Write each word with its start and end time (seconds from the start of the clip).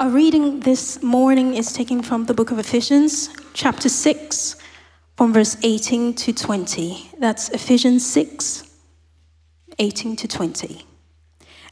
Our 0.00 0.08
reading 0.08 0.60
this 0.60 1.02
morning 1.02 1.54
is 1.54 1.74
taken 1.74 2.00
from 2.00 2.24
the 2.24 2.32
book 2.32 2.50
of 2.50 2.58
Ephesians, 2.58 3.28
chapter 3.52 3.90
6, 3.90 4.56
from 5.18 5.34
verse 5.34 5.58
18 5.62 6.14
to 6.14 6.32
20. 6.32 7.10
That's 7.18 7.50
Ephesians 7.50 8.10
6, 8.10 8.64
18 9.78 10.16
to 10.16 10.26
20. 10.26 10.86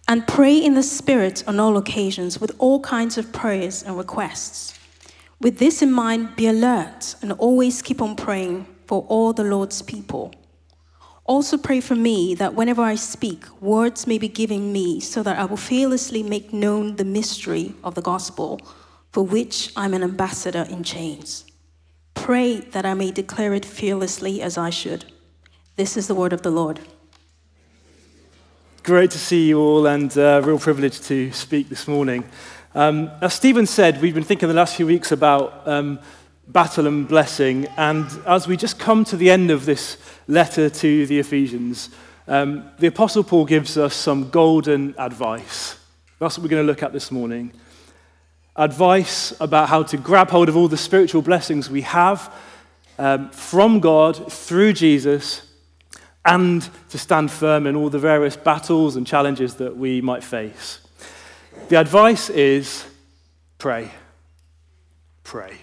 And 0.09 0.29
pray 0.29 0.59
in 0.59 0.75
the 0.75 0.83
Spirit 0.83 1.43
on 1.47 1.59
all 1.59 1.79
occasions 1.79 2.39
with 2.39 2.55
all 2.59 2.81
kinds 2.81 3.17
of 3.17 3.33
prayers 3.33 3.83
and 3.83 3.97
requests. 3.97 4.79
With 5.41 5.57
this 5.57 5.81
in 5.81 5.91
mind, 5.91 6.37
be 6.37 6.49
alert 6.49 7.15
and 7.23 7.33
always 7.33 7.81
keep 7.81 8.03
on 8.03 8.15
praying 8.15 8.67
for 8.85 9.07
all 9.09 9.33
the 9.33 9.43
Lord's 9.45 9.81
people. 9.81 10.35
Also, 11.29 11.59
pray 11.59 11.79
for 11.79 11.95
me 11.95 12.35
that 12.35 12.55
whenever 12.55 12.81
I 12.81 12.95
speak, 12.95 13.45
words 13.61 14.07
may 14.07 14.17
be 14.17 14.29
given 14.29 14.73
me 14.73 14.99
so 14.99 15.23
that 15.23 15.39
I 15.39 15.45
will 15.45 15.59
fearlessly 15.59 16.23
make 16.23 16.55
known 16.55 16.97
the 16.97 17.05
mystery 17.05 17.75
of 17.85 17.95
the 17.95 18.01
gospel, 18.01 18.59
for 19.13 19.23
which 19.23 19.71
I'm 19.77 19.93
an 19.93 20.03
ambassador 20.03 20.67
in 20.71 20.83
chains. 20.83 21.45
Pray 22.15 22.61
that 22.73 22.87
I 22.87 22.95
may 22.95 23.11
declare 23.11 23.53
it 23.53 23.67
fearlessly 23.67 24.41
as 24.41 24.57
I 24.57 24.71
should. 24.71 25.05
This 25.77 25.99
is 25.99 26.07
the 26.07 26.15
word 26.15 26.33
of 26.33 26.41
the 26.41 26.51
Lord. 26.51 26.81
Great 28.83 29.11
to 29.11 29.19
see 29.19 29.49
you 29.49 29.61
all, 29.61 29.87
and 29.87 30.17
uh, 30.17 30.41
real 30.43 30.59
privilege 30.59 30.99
to 31.03 31.31
speak 31.33 31.69
this 31.69 31.87
morning. 31.87 32.25
Um, 32.75 33.11
as 33.21 33.35
Stephen 33.35 33.67
said, 33.67 34.01
we've 34.01 34.15
been 34.15 34.25
thinking 34.25 34.49
the 34.49 34.55
last 34.55 34.77
few 34.77 34.87
weeks 34.87 35.13
about 35.13 35.69
um, 35.69 35.99
battle 36.49 36.87
and 36.87 37.07
blessing. 37.07 37.67
And 37.77 38.07
as 38.27 38.49
we 38.49 38.57
just 38.57 38.79
come 38.79 39.05
to 39.05 39.17
the 39.17 39.31
end 39.31 39.51
of 39.51 39.67
this 39.67 39.99
letter 40.27 40.71
to 40.71 41.07
the 41.07 41.19
Ephesians, 41.19 41.91
um, 42.27 42.71
the 42.79 42.89
Apostle 42.89 43.23
Paul 43.23 43.45
gives 43.45 43.77
us 43.79 43.95
some 43.95 44.31
golden 44.31 44.95
advice. 44.99 45.79
That's 46.19 46.37
what 46.37 46.43
we're 46.43 46.51
going 46.51 46.67
to 46.67 46.71
look 46.71 46.83
at 46.83 46.93
this 46.93 47.11
morning. 47.11 47.53
Advice 48.57 49.33
about 49.41 49.69
how 49.69 49.83
to 49.85 49.97
grab 49.97 50.31
hold 50.31 50.49
of 50.49 50.57
all 50.57 50.69
the 50.69 50.77
spiritual 50.77 51.23
blessings 51.23 51.71
we 51.71 51.83
have 51.83 52.35
um, 52.99 53.31
from 53.31 53.79
God 53.79 54.33
through 54.33 54.73
Jesus 54.73 55.43
and 56.25 56.69
to 56.91 56.99
stand 56.99 57.31
firm 57.31 57.67
in 57.67 57.77
all 57.77 57.89
the 57.89 57.99
various 57.99 58.37
battles 58.37 58.97
and 58.97 59.07
challenges 59.07 59.55
that 59.55 59.77
we 59.77 60.01
might 60.01 60.25
face. 60.25 60.81
The 61.69 61.77
advice 61.77 62.31
is 62.31 62.85
pray. 63.59 63.91
Pray. 65.23 65.57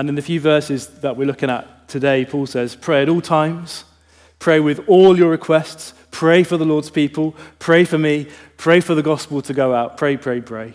And 0.00 0.08
in 0.08 0.14
the 0.14 0.22
few 0.22 0.40
verses 0.40 0.86
that 1.00 1.18
we're 1.18 1.26
looking 1.26 1.50
at 1.50 1.86
today, 1.86 2.24
Paul 2.24 2.46
says, 2.46 2.74
Pray 2.74 3.02
at 3.02 3.10
all 3.10 3.20
times, 3.20 3.84
pray 4.38 4.58
with 4.58 4.80
all 4.88 5.18
your 5.18 5.28
requests, 5.28 5.92
pray 6.10 6.42
for 6.42 6.56
the 6.56 6.64
Lord's 6.64 6.88
people, 6.88 7.36
pray 7.58 7.84
for 7.84 7.98
me, 7.98 8.26
pray 8.56 8.80
for 8.80 8.94
the 8.94 9.02
gospel 9.02 9.42
to 9.42 9.52
go 9.52 9.74
out, 9.74 9.98
pray, 9.98 10.16
pray, 10.16 10.40
pray. 10.40 10.72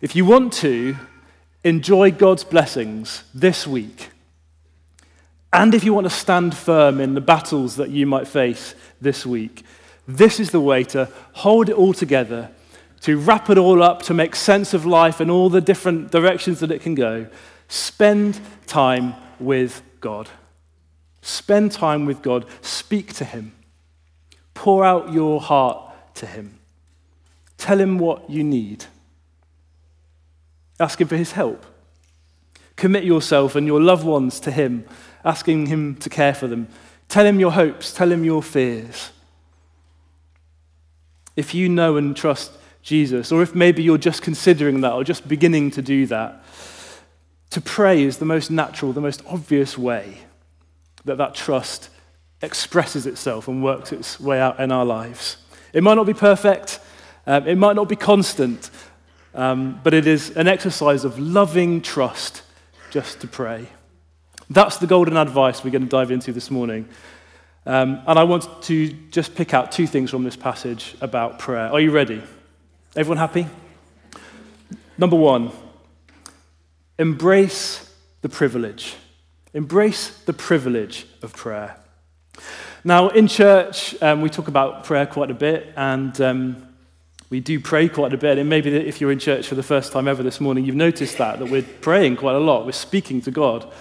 If 0.00 0.16
you 0.16 0.24
want 0.24 0.54
to 0.54 0.96
enjoy 1.62 2.12
God's 2.12 2.44
blessings 2.44 3.24
this 3.34 3.66
week, 3.66 4.08
and 5.52 5.74
if 5.74 5.84
you 5.84 5.92
want 5.92 6.06
to 6.06 6.10
stand 6.10 6.56
firm 6.56 6.98
in 6.98 7.12
the 7.12 7.20
battles 7.20 7.76
that 7.76 7.90
you 7.90 8.06
might 8.06 8.26
face 8.26 8.74
this 9.02 9.26
week, 9.26 9.66
this 10.08 10.40
is 10.40 10.50
the 10.50 10.60
way 10.60 10.82
to 10.84 11.10
hold 11.32 11.68
it 11.68 11.76
all 11.76 11.92
together, 11.92 12.50
to 13.02 13.18
wrap 13.18 13.50
it 13.50 13.58
all 13.58 13.82
up, 13.82 14.00
to 14.04 14.14
make 14.14 14.34
sense 14.34 14.72
of 14.72 14.86
life 14.86 15.20
and 15.20 15.30
all 15.30 15.50
the 15.50 15.60
different 15.60 16.10
directions 16.10 16.60
that 16.60 16.70
it 16.70 16.80
can 16.80 16.94
go, 16.94 17.26
Spend 17.72 18.38
time 18.66 19.14
with 19.40 19.80
God. 20.02 20.28
Spend 21.22 21.72
time 21.72 22.04
with 22.04 22.20
God. 22.20 22.44
Speak 22.60 23.14
to 23.14 23.24
Him. 23.24 23.54
Pour 24.52 24.84
out 24.84 25.10
your 25.10 25.40
heart 25.40 26.14
to 26.16 26.26
Him. 26.26 26.58
Tell 27.56 27.80
Him 27.80 27.98
what 27.98 28.28
you 28.28 28.44
need. 28.44 28.84
Ask 30.78 31.00
Him 31.00 31.08
for 31.08 31.16
His 31.16 31.32
help. 31.32 31.64
Commit 32.76 33.04
yourself 33.04 33.56
and 33.56 33.66
your 33.66 33.80
loved 33.80 34.04
ones 34.04 34.38
to 34.40 34.50
Him, 34.50 34.84
asking 35.24 35.68
Him 35.68 35.94
to 35.96 36.10
care 36.10 36.34
for 36.34 36.48
them. 36.48 36.68
Tell 37.08 37.24
Him 37.24 37.40
your 37.40 37.52
hopes. 37.52 37.94
Tell 37.94 38.12
Him 38.12 38.22
your 38.22 38.42
fears. 38.42 39.12
If 41.36 41.54
you 41.54 41.70
know 41.70 41.96
and 41.96 42.14
trust 42.14 42.52
Jesus, 42.82 43.32
or 43.32 43.40
if 43.40 43.54
maybe 43.54 43.82
you're 43.82 43.96
just 43.96 44.20
considering 44.20 44.82
that 44.82 44.92
or 44.92 45.04
just 45.04 45.26
beginning 45.26 45.70
to 45.70 45.80
do 45.80 46.04
that, 46.08 46.44
to 47.52 47.60
pray 47.60 48.02
is 48.02 48.16
the 48.16 48.24
most 48.24 48.50
natural, 48.50 48.92
the 48.92 49.00
most 49.00 49.22
obvious 49.26 49.76
way 49.76 50.18
that 51.04 51.18
that 51.18 51.34
trust 51.34 51.90
expresses 52.40 53.06
itself 53.06 53.46
and 53.46 53.62
works 53.62 53.92
its 53.92 54.18
way 54.18 54.40
out 54.40 54.58
in 54.58 54.72
our 54.72 54.86
lives. 54.86 55.36
It 55.74 55.82
might 55.82 55.94
not 55.94 56.06
be 56.06 56.14
perfect, 56.14 56.80
um, 57.26 57.46
it 57.46 57.56
might 57.56 57.76
not 57.76 57.90
be 57.90 57.96
constant, 57.96 58.70
um, 59.34 59.80
but 59.84 59.92
it 59.92 60.06
is 60.06 60.30
an 60.30 60.48
exercise 60.48 61.04
of 61.04 61.18
loving 61.18 61.82
trust 61.82 62.42
just 62.90 63.20
to 63.20 63.26
pray. 63.26 63.66
That's 64.48 64.78
the 64.78 64.86
golden 64.86 65.18
advice 65.18 65.62
we're 65.62 65.70
going 65.70 65.82
to 65.82 65.88
dive 65.88 66.10
into 66.10 66.32
this 66.32 66.50
morning. 66.50 66.88
Um, 67.66 68.02
and 68.06 68.18
I 68.18 68.24
want 68.24 68.62
to 68.62 68.88
just 69.10 69.34
pick 69.34 69.52
out 69.52 69.72
two 69.72 69.86
things 69.86 70.10
from 70.10 70.24
this 70.24 70.36
passage 70.36 70.96
about 71.02 71.38
prayer. 71.38 71.70
Are 71.70 71.80
you 71.80 71.90
ready? 71.90 72.22
Everyone 72.96 73.18
happy? 73.18 73.46
Number 74.96 75.16
one, 75.16 75.52
Embrace 76.98 77.90
the 78.20 78.28
privilege. 78.28 78.94
Embrace 79.54 80.10
the 80.24 80.32
privilege 80.32 81.06
of 81.22 81.34
prayer. 81.34 81.76
Now, 82.84 83.08
in 83.08 83.28
church, 83.28 84.00
um, 84.02 84.20
we 84.20 84.28
talk 84.28 84.48
about 84.48 84.84
prayer 84.84 85.06
quite 85.06 85.30
a 85.30 85.34
bit, 85.34 85.72
and 85.76 86.20
um, 86.20 86.68
we 87.30 87.40
do 87.40 87.60
pray 87.60 87.88
quite 87.88 88.12
a 88.12 88.16
bit. 88.18 88.38
And 88.38 88.48
maybe 88.48 88.74
if 88.74 89.00
you're 89.00 89.12
in 89.12 89.18
church 89.18 89.46
for 89.46 89.54
the 89.54 89.62
first 89.62 89.92
time 89.92 90.06
ever 90.06 90.22
this 90.22 90.40
morning, 90.40 90.64
you've 90.64 90.74
noticed 90.74 91.18
that, 91.18 91.38
that 91.38 91.46
we're 91.46 91.62
praying 91.62 92.16
quite 92.16 92.34
a 92.34 92.40
lot. 92.40 92.66
We're 92.66 92.72
speaking 92.72 93.20
to 93.22 93.30
God. 93.30 93.72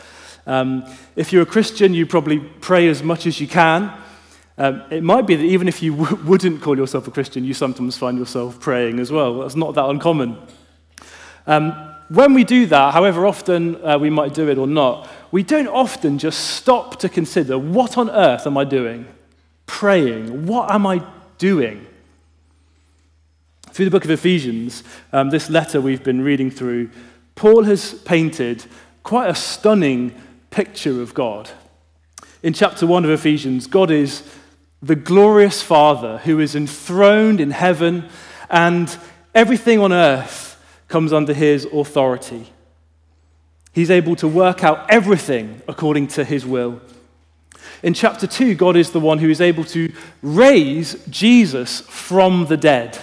Um, 0.48 0.86
if 1.16 1.34
you're 1.34 1.44
a 1.44 1.48
Christian, 1.48 1.94
you 1.94 2.06
probably 2.06 2.40
pray 2.40 2.88
as 2.88 3.04
much 3.04 3.26
as 3.26 3.42
you 3.42 3.48
can. 3.48 3.92
Um, 4.58 4.84
it 4.90 5.04
might 5.04 5.28
be 5.28 5.36
that 5.36 5.44
even 5.44 5.68
if 5.68 5.82
you 5.82 5.96
w- 5.96 6.24
wouldn't 6.24 6.62
call 6.62 6.78
yourself 6.78 7.08
a 7.08 7.12
Christian, 7.12 7.44
you 7.44 7.54
sometimes 7.54 7.98
find 7.98 8.18
yourself 8.18 8.60
praying 8.60 9.00
as 9.00 9.12
well. 9.12 9.40
That's 9.40 9.56
not 9.56 9.74
that 9.76 9.86
uncommon. 9.86 10.38
Um, 11.48 11.91
when 12.14 12.34
we 12.34 12.44
do 12.44 12.66
that, 12.66 12.94
however 12.94 13.26
often 13.26 13.82
uh, 13.86 13.98
we 13.98 14.10
might 14.10 14.34
do 14.34 14.50
it 14.50 14.58
or 14.58 14.68
not, 14.68 15.08
we 15.32 15.44
don't 15.44 15.68
often 15.68 16.18
just 16.18 16.58
stop 16.58 17.00
to 17.00 17.08
consider 17.08 17.58
what 17.58 17.98
on 17.98 18.10
earth 18.10 18.46
am 18.46 18.58
I 18.58 18.66
doing? 18.66 19.08
Praying. 19.66 20.46
What 20.46 20.70
am 20.72 20.86
I 20.86 21.06
doing? 21.38 21.88
Through 23.72 23.86
the 23.86 23.92
book 23.92 24.04
of 24.04 24.12
Ephesians, 24.12 24.84
um, 25.14 25.30
this 25.30 25.50
letter 25.50 25.80
we've 25.80 26.04
been 26.04 26.22
reading 26.22 26.52
through, 26.52 26.90
Paul 27.36 27.64
has 27.64 27.94
painted 27.94 28.66
quite 29.04 29.30
a 29.30 29.36
stunning 29.36 30.14
picture 30.50 31.02
of 31.02 31.14
God. 31.14 31.50
In 32.44 32.52
chapter 32.52 32.86
1 32.86 33.06
of 33.06 33.12
Ephesians, 33.12 33.68
God 33.68 33.90
is 33.90 34.30
the 34.82 34.98
glorious 34.98 35.62
Father 35.62 36.18
who 36.18 36.42
is 36.42 36.56
enthroned 36.58 37.40
in 37.40 37.52
heaven, 37.52 38.10
and 38.50 38.98
everything 39.34 39.80
on 39.80 39.94
earth 39.94 40.51
comes 40.92 41.14
under 41.14 41.34
his 41.34 41.66
authority. 41.66 42.52
He's 43.72 43.90
able 43.90 44.18
to 44.18 44.28
work 44.28 44.62
out 44.62 44.92
everything 44.92 45.62
according 45.68 46.08
to 46.10 46.26
his 46.26 46.46
will. 46.46 46.82
In 47.82 47.94
chapter 47.94 48.28
2, 48.28 48.56
God 48.56 48.76
is 48.76 48.92
the 48.92 49.00
one 49.00 49.20
who 49.20 49.30
is 49.30 49.40
able 49.40 49.64
to 49.66 49.92
raise 50.22 51.04
Jesus 51.08 51.80
from 51.82 52.48
the 52.48 52.58
dead. 52.58 53.00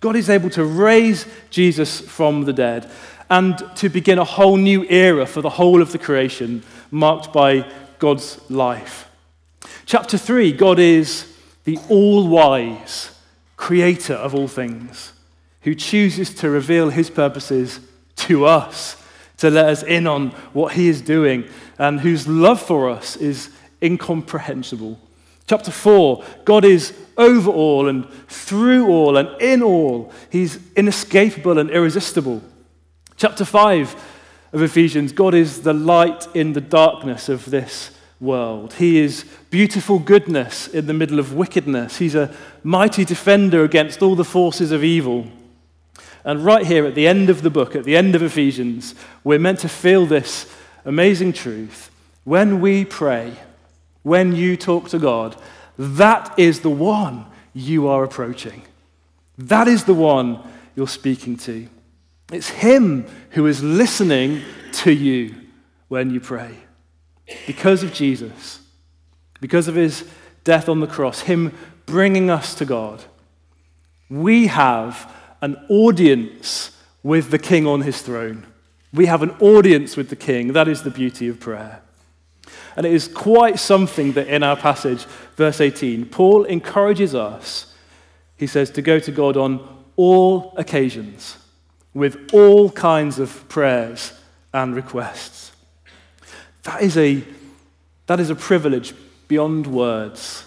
God 0.00 0.16
is 0.16 0.28
able 0.28 0.50
to 0.50 0.64
raise 0.64 1.26
Jesus 1.48 2.00
from 2.00 2.44
the 2.44 2.52
dead 2.52 2.90
and 3.30 3.56
to 3.76 3.88
begin 3.88 4.18
a 4.18 4.24
whole 4.24 4.56
new 4.56 4.84
era 4.88 5.26
for 5.26 5.42
the 5.42 5.50
whole 5.50 5.80
of 5.80 5.92
the 5.92 5.98
creation 5.98 6.64
marked 6.90 7.32
by 7.32 7.70
God's 8.00 8.40
life. 8.50 9.08
Chapter 9.86 10.18
3, 10.18 10.52
God 10.52 10.80
is 10.80 11.32
the 11.62 11.78
all 11.88 12.26
wise 12.26 13.12
creator 13.56 14.14
of 14.14 14.34
all 14.34 14.48
things 14.48 15.12
who 15.62 15.74
chooses 15.74 16.32
to 16.34 16.50
reveal 16.50 16.90
his 16.90 17.10
purposes 17.10 17.80
to 18.16 18.44
us, 18.44 18.96
to 19.38 19.50
let 19.50 19.66
us 19.66 19.82
in 19.82 20.06
on 20.06 20.30
what 20.52 20.74
he 20.74 20.88
is 20.88 21.00
doing, 21.00 21.44
and 21.78 22.00
whose 22.00 22.26
love 22.26 22.60
for 22.60 22.90
us 22.90 23.16
is 23.16 23.50
incomprehensible. 23.82 24.98
Chapter 25.46 25.70
4 25.70 26.24
God 26.44 26.64
is 26.64 26.94
over 27.16 27.50
all 27.50 27.88
and 27.88 28.08
through 28.28 28.88
all 28.88 29.16
and 29.16 29.28
in 29.40 29.62
all. 29.62 30.12
He's 30.30 30.60
inescapable 30.76 31.58
and 31.58 31.70
irresistible. 31.70 32.42
Chapter 33.16 33.44
5 33.44 33.96
of 34.52 34.62
Ephesians 34.62 35.12
God 35.12 35.34
is 35.34 35.62
the 35.62 35.72
light 35.74 36.26
in 36.34 36.52
the 36.52 36.60
darkness 36.60 37.28
of 37.28 37.46
this 37.50 37.90
world. 38.20 38.74
He 38.74 38.98
is 38.98 39.24
beautiful 39.50 39.98
goodness 39.98 40.68
in 40.68 40.86
the 40.86 40.94
middle 40.94 41.18
of 41.18 41.34
wickedness. 41.34 41.98
He's 41.98 42.14
a 42.14 42.34
mighty 42.62 43.04
defender 43.04 43.64
against 43.64 44.02
all 44.02 44.14
the 44.14 44.24
forces 44.24 44.70
of 44.70 44.84
evil. 44.84 45.26
And 46.24 46.44
right 46.44 46.66
here 46.66 46.86
at 46.86 46.94
the 46.94 47.06
end 47.06 47.30
of 47.30 47.42
the 47.42 47.50
book, 47.50 47.74
at 47.74 47.84
the 47.84 47.96
end 47.96 48.14
of 48.14 48.22
Ephesians, 48.22 48.94
we're 49.24 49.38
meant 49.38 49.60
to 49.60 49.68
feel 49.68 50.06
this 50.06 50.52
amazing 50.84 51.32
truth. 51.32 51.90
When 52.24 52.60
we 52.60 52.84
pray, 52.84 53.34
when 54.02 54.34
you 54.34 54.56
talk 54.56 54.88
to 54.90 54.98
God, 54.98 55.36
that 55.78 56.38
is 56.38 56.60
the 56.60 56.70
one 56.70 57.26
you 57.54 57.88
are 57.88 58.04
approaching. 58.04 58.62
That 59.38 59.66
is 59.66 59.84
the 59.84 59.94
one 59.94 60.40
you're 60.76 60.88
speaking 60.88 61.36
to. 61.38 61.68
It's 62.30 62.50
Him 62.50 63.06
who 63.30 63.46
is 63.46 63.62
listening 63.62 64.42
to 64.72 64.92
you 64.92 65.34
when 65.88 66.10
you 66.10 66.20
pray. 66.20 66.54
Because 67.46 67.82
of 67.82 67.92
Jesus, 67.92 68.60
because 69.40 69.68
of 69.68 69.74
His 69.74 70.04
death 70.44 70.68
on 70.68 70.80
the 70.80 70.86
cross, 70.86 71.20
Him 71.20 71.56
bringing 71.86 72.30
us 72.30 72.54
to 72.56 72.64
God, 72.64 73.04
we 74.08 74.48
have 74.48 75.12
an 75.40 75.56
audience 75.68 76.76
with 77.02 77.30
the 77.30 77.38
King 77.38 77.66
on 77.66 77.82
His 77.82 78.02
throne. 78.02 78.46
We 78.92 79.06
have 79.06 79.22
an 79.22 79.30
audience 79.40 79.96
with 79.96 80.10
the 80.10 80.16
King. 80.16 80.52
That 80.52 80.68
is 80.68 80.82
the 80.82 80.90
beauty 80.90 81.28
of 81.28 81.40
prayer. 81.40 81.82
And 82.76 82.86
it 82.86 82.92
is 82.92 83.08
quite 83.08 83.58
something 83.58 84.12
that 84.12 84.28
in 84.28 84.42
our 84.42 84.56
passage, 84.56 85.04
verse 85.36 85.60
18, 85.60 86.06
Paul 86.06 86.44
encourages 86.44 87.14
us, 87.14 87.74
he 88.36 88.46
says, 88.46 88.70
to 88.70 88.82
go 88.82 88.98
to 88.98 89.12
God 89.12 89.36
on 89.36 89.84
all 89.96 90.54
occasions 90.56 91.36
with 91.94 92.32
all 92.32 92.70
kinds 92.70 93.18
of 93.18 93.48
prayers 93.48 94.12
and 94.52 94.74
requests. 94.74 95.52
That 96.62 96.82
is 96.82 96.96
a, 96.96 97.22
that 98.06 98.20
is 98.20 98.30
a 98.30 98.34
privilege 98.34 98.94
beyond 99.28 99.66
words. 99.66 100.44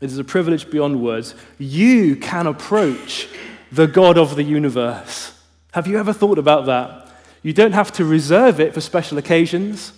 It 0.00 0.10
is 0.10 0.18
a 0.18 0.24
privilege 0.24 0.70
beyond 0.70 1.02
words. 1.02 1.34
You 1.58 2.16
can 2.16 2.46
approach 2.46 3.28
the 3.74 3.86
God 3.88 4.16
of 4.16 4.36
the 4.36 4.44
universe. 4.44 5.32
Have 5.72 5.88
you 5.88 5.98
ever 5.98 6.12
thought 6.12 6.38
about 6.38 6.66
that? 6.66 7.08
You 7.42 7.52
don't 7.52 7.72
have 7.72 7.92
to 7.94 8.04
reserve 8.04 8.60
it 8.60 8.72
for 8.72 8.80
special 8.80 9.18
occasions. 9.18 9.92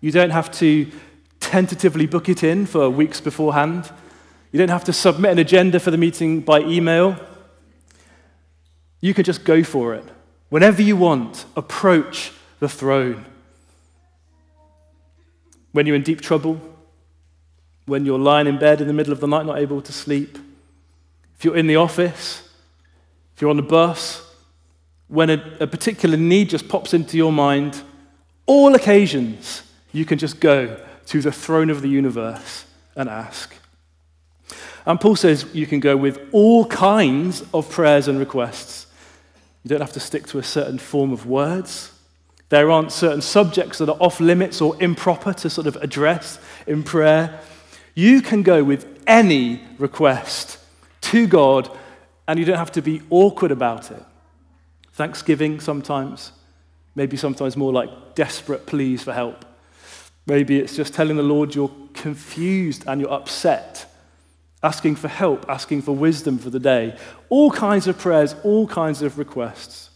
You 0.00 0.10
don't 0.10 0.30
have 0.30 0.50
to 0.58 0.90
tentatively 1.38 2.06
book 2.06 2.28
it 2.28 2.42
in 2.42 2.66
for 2.66 2.90
weeks 2.90 3.20
beforehand. 3.20 3.90
You 4.50 4.58
don't 4.58 4.68
have 4.68 4.84
to 4.84 4.92
submit 4.92 5.30
an 5.30 5.38
agenda 5.38 5.78
for 5.78 5.92
the 5.92 5.96
meeting 5.96 6.40
by 6.40 6.60
email. 6.60 7.16
You 9.00 9.14
can 9.14 9.24
just 9.24 9.44
go 9.44 9.62
for 9.62 9.94
it. 9.94 10.04
Whenever 10.48 10.82
you 10.82 10.96
want, 10.96 11.44
approach 11.56 12.32
the 12.58 12.68
throne. 12.68 13.24
When 15.70 15.86
you're 15.86 15.96
in 15.96 16.02
deep 16.02 16.20
trouble, 16.20 16.60
when 17.86 18.04
you're 18.04 18.18
lying 18.18 18.48
in 18.48 18.58
bed 18.58 18.80
in 18.80 18.88
the 18.88 18.92
middle 18.92 19.12
of 19.12 19.20
the 19.20 19.28
night, 19.28 19.46
not 19.46 19.58
able 19.58 19.80
to 19.82 19.92
sleep, 19.92 20.38
if 21.44 21.46
you're 21.46 21.58
in 21.58 21.66
the 21.66 21.76
office, 21.76 22.42
if 23.34 23.42
you're 23.42 23.50
on 23.50 23.58
the 23.58 23.62
bus, 23.62 24.26
when 25.08 25.28
a, 25.28 25.56
a 25.60 25.66
particular 25.66 26.16
need 26.16 26.48
just 26.48 26.70
pops 26.70 26.94
into 26.94 27.18
your 27.18 27.32
mind, 27.32 27.82
all 28.46 28.74
occasions, 28.74 29.62
you 29.92 30.06
can 30.06 30.16
just 30.16 30.40
go 30.40 30.82
to 31.04 31.20
the 31.20 31.30
throne 31.30 31.68
of 31.68 31.82
the 31.82 31.88
universe 31.88 32.64
and 32.96 33.10
ask. 33.10 33.54
And 34.86 34.98
Paul 34.98 35.16
says 35.16 35.44
you 35.52 35.66
can 35.66 35.80
go 35.80 35.98
with 35.98 36.18
all 36.32 36.64
kinds 36.64 37.42
of 37.52 37.68
prayers 37.68 38.08
and 38.08 38.18
requests. 38.18 38.86
You 39.64 39.68
don't 39.68 39.82
have 39.82 39.92
to 39.92 40.00
stick 40.00 40.26
to 40.28 40.38
a 40.38 40.42
certain 40.42 40.78
form 40.78 41.12
of 41.12 41.26
words. 41.26 41.92
There 42.48 42.70
aren't 42.70 42.90
certain 42.90 43.20
subjects 43.20 43.76
that 43.76 43.90
are 43.90 43.98
off 44.00 44.18
limits 44.18 44.62
or 44.62 44.82
improper 44.82 45.34
to 45.34 45.50
sort 45.50 45.66
of 45.66 45.76
address 45.76 46.38
in 46.66 46.84
prayer. 46.84 47.38
You 47.94 48.22
can 48.22 48.42
go 48.42 48.64
with 48.64 48.98
any 49.06 49.60
request 49.76 50.60
to 51.04 51.26
God, 51.26 51.70
and 52.26 52.38
you 52.38 52.44
don't 52.44 52.58
have 52.58 52.72
to 52.72 52.82
be 52.82 53.02
awkward 53.10 53.50
about 53.50 53.90
it. 53.90 54.02
Thanksgiving 54.92 55.60
sometimes, 55.60 56.32
maybe 56.94 57.16
sometimes 57.16 57.56
more 57.56 57.72
like 57.72 58.14
desperate 58.14 58.66
pleas 58.66 59.02
for 59.02 59.12
help. 59.12 59.44
Maybe 60.26 60.58
it's 60.58 60.76
just 60.76 60.94
telling 60.94 61.16
the 61.16 61.22
Lord 61.22 61.54
you're 61.54 61.72
confused 61.92 62.84
and 62.86 63.00
you're 63.00 63.12
upset, 63.12 63.86
asking 64.62 64.96
for 64.96 65.08
help, 65.08 65.44
asking 65.48 65.82
for 65.82 65.92
wisdom 65.92 66.38
for 66.38 66.50
the 66.50 66.60
day. 66.60 66.96
All 67.28 67.50
kinds 67.50 67.86
of 67.86 67.98
prayers, 67.98 68.34
all 68.42 68.66
kinds 68.66 69.02
of 69.02 69.18
requests. 69.18 69.90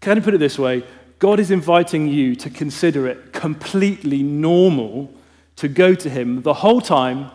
Can 0.00 0.18
I 0.18 0.20
put 0.20 0.34
it 0.34 0.38
this 0.38 0.58
way? 0.58 0.84
God 1.18 1.38
is 1.38 1.50
inviting 1.50 2.08
you 2.08 2.34
to 2.36 2.50
consider 2.50 3.06
it 3.06 3.32
completely 3.32 4.22
normal 4.22 5.12
to 5.56 5.68
go 5.68 5.94
to 5.94 6.10
Him 6.10 6.42
the 6.42 6.54
whole 6.54 6.80
time, 6.80 7.30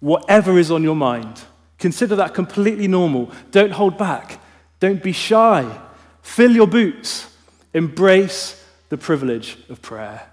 whatever 0.00 0.58
is 0.58 0.70
on 0.70 0.82
your 0.82 0.96
mind. 0.96 1.42
Consider 1.80 2.14
that 2.16 2.34
completely 2.34 2.86
normal. 2.86 3.32
Don't 3.50 3.72
hold 3.72 3.98
back. 3.98 4.40
Don't 4.78 5.02
be 5.02 5.12
shy. 5.12 5.80
Fill 6.22 6.52
your 6.52 6.66
boots. 6.66 7.34
Embrace 7.74 8.62
the 8.90 8.98
privilege 8.98 9.58
of 9.68 9.80
prayer. 9.80 10.30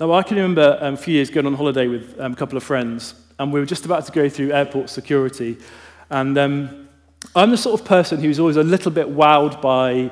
Now, 0.00 0.12
I 0.12 0.22
can 0.22 0.36
remember 0.36 0.78
um, 0.80 0.94
a 0.94 0.96
few 0.96 1.14
years 1.14 1.30
going 1.30 1.46
on 1.46 1.54
holiday 1.54 1.86
with 1.86 2.18
um, 2.18 2.32
a 2.32 2.36
couple 2.36 2.56
of 2.56 2.64
friends, 2.64 3.14
and 3.38 3.52
we 3.52 3.60
were 3.60 3.66
just 3.66 3.84
about 3.84 4.06
to 4.06 4.12
go 4.12 4.28
through 4.28 4.50
airport 4.52 4.90
security. 4.90 5.58
And 6.10 6.36
um, 6.38 6.88
I'm 7.36 7.50
the 7.50 7.56
sort 7.56 7.80
of 7.80 7.86
person 7.86 8.20
who's 8.20 8.40
always 8.40 8.56
a 8.56 8.62
little 8.62 8.90
bit 8.90 9.06
wowed 9.06 9.60
by 9.60 10.10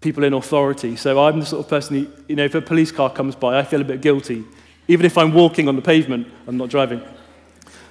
people 0.00 0.24
in 0.24 0.34
authority. 0.34 0.94
So 0.96 1.24
I'm 1.24 1.40
the 1.40 1.46
sort 1.46 1.64
of 1.64 1.70
person 1.70 1.96
who, 1.96 2.12
you 2.28 2.36
know, 2.36 2.44
if 2.44 2.54
a 2.54 2.60
police 2.60 2.92
car 2.92 3.10
comes 3.10 3.34
by, 3.34 3.58
I 3.58 3.64
feel 3.64 3.80
a 3.80 3.84
bit 3.84 4.02
guilty, 4.02 4.44
even 4.88 5.06
if 5.06 5.16
I'm 5.16 5.32
walking 5.32 5.68
on 5.68 5.76
the 5.76 5.82
pavement 5.82 6.28
I'm 6.46 6.58
not 6.58 6.68
driving. 6.68 7.02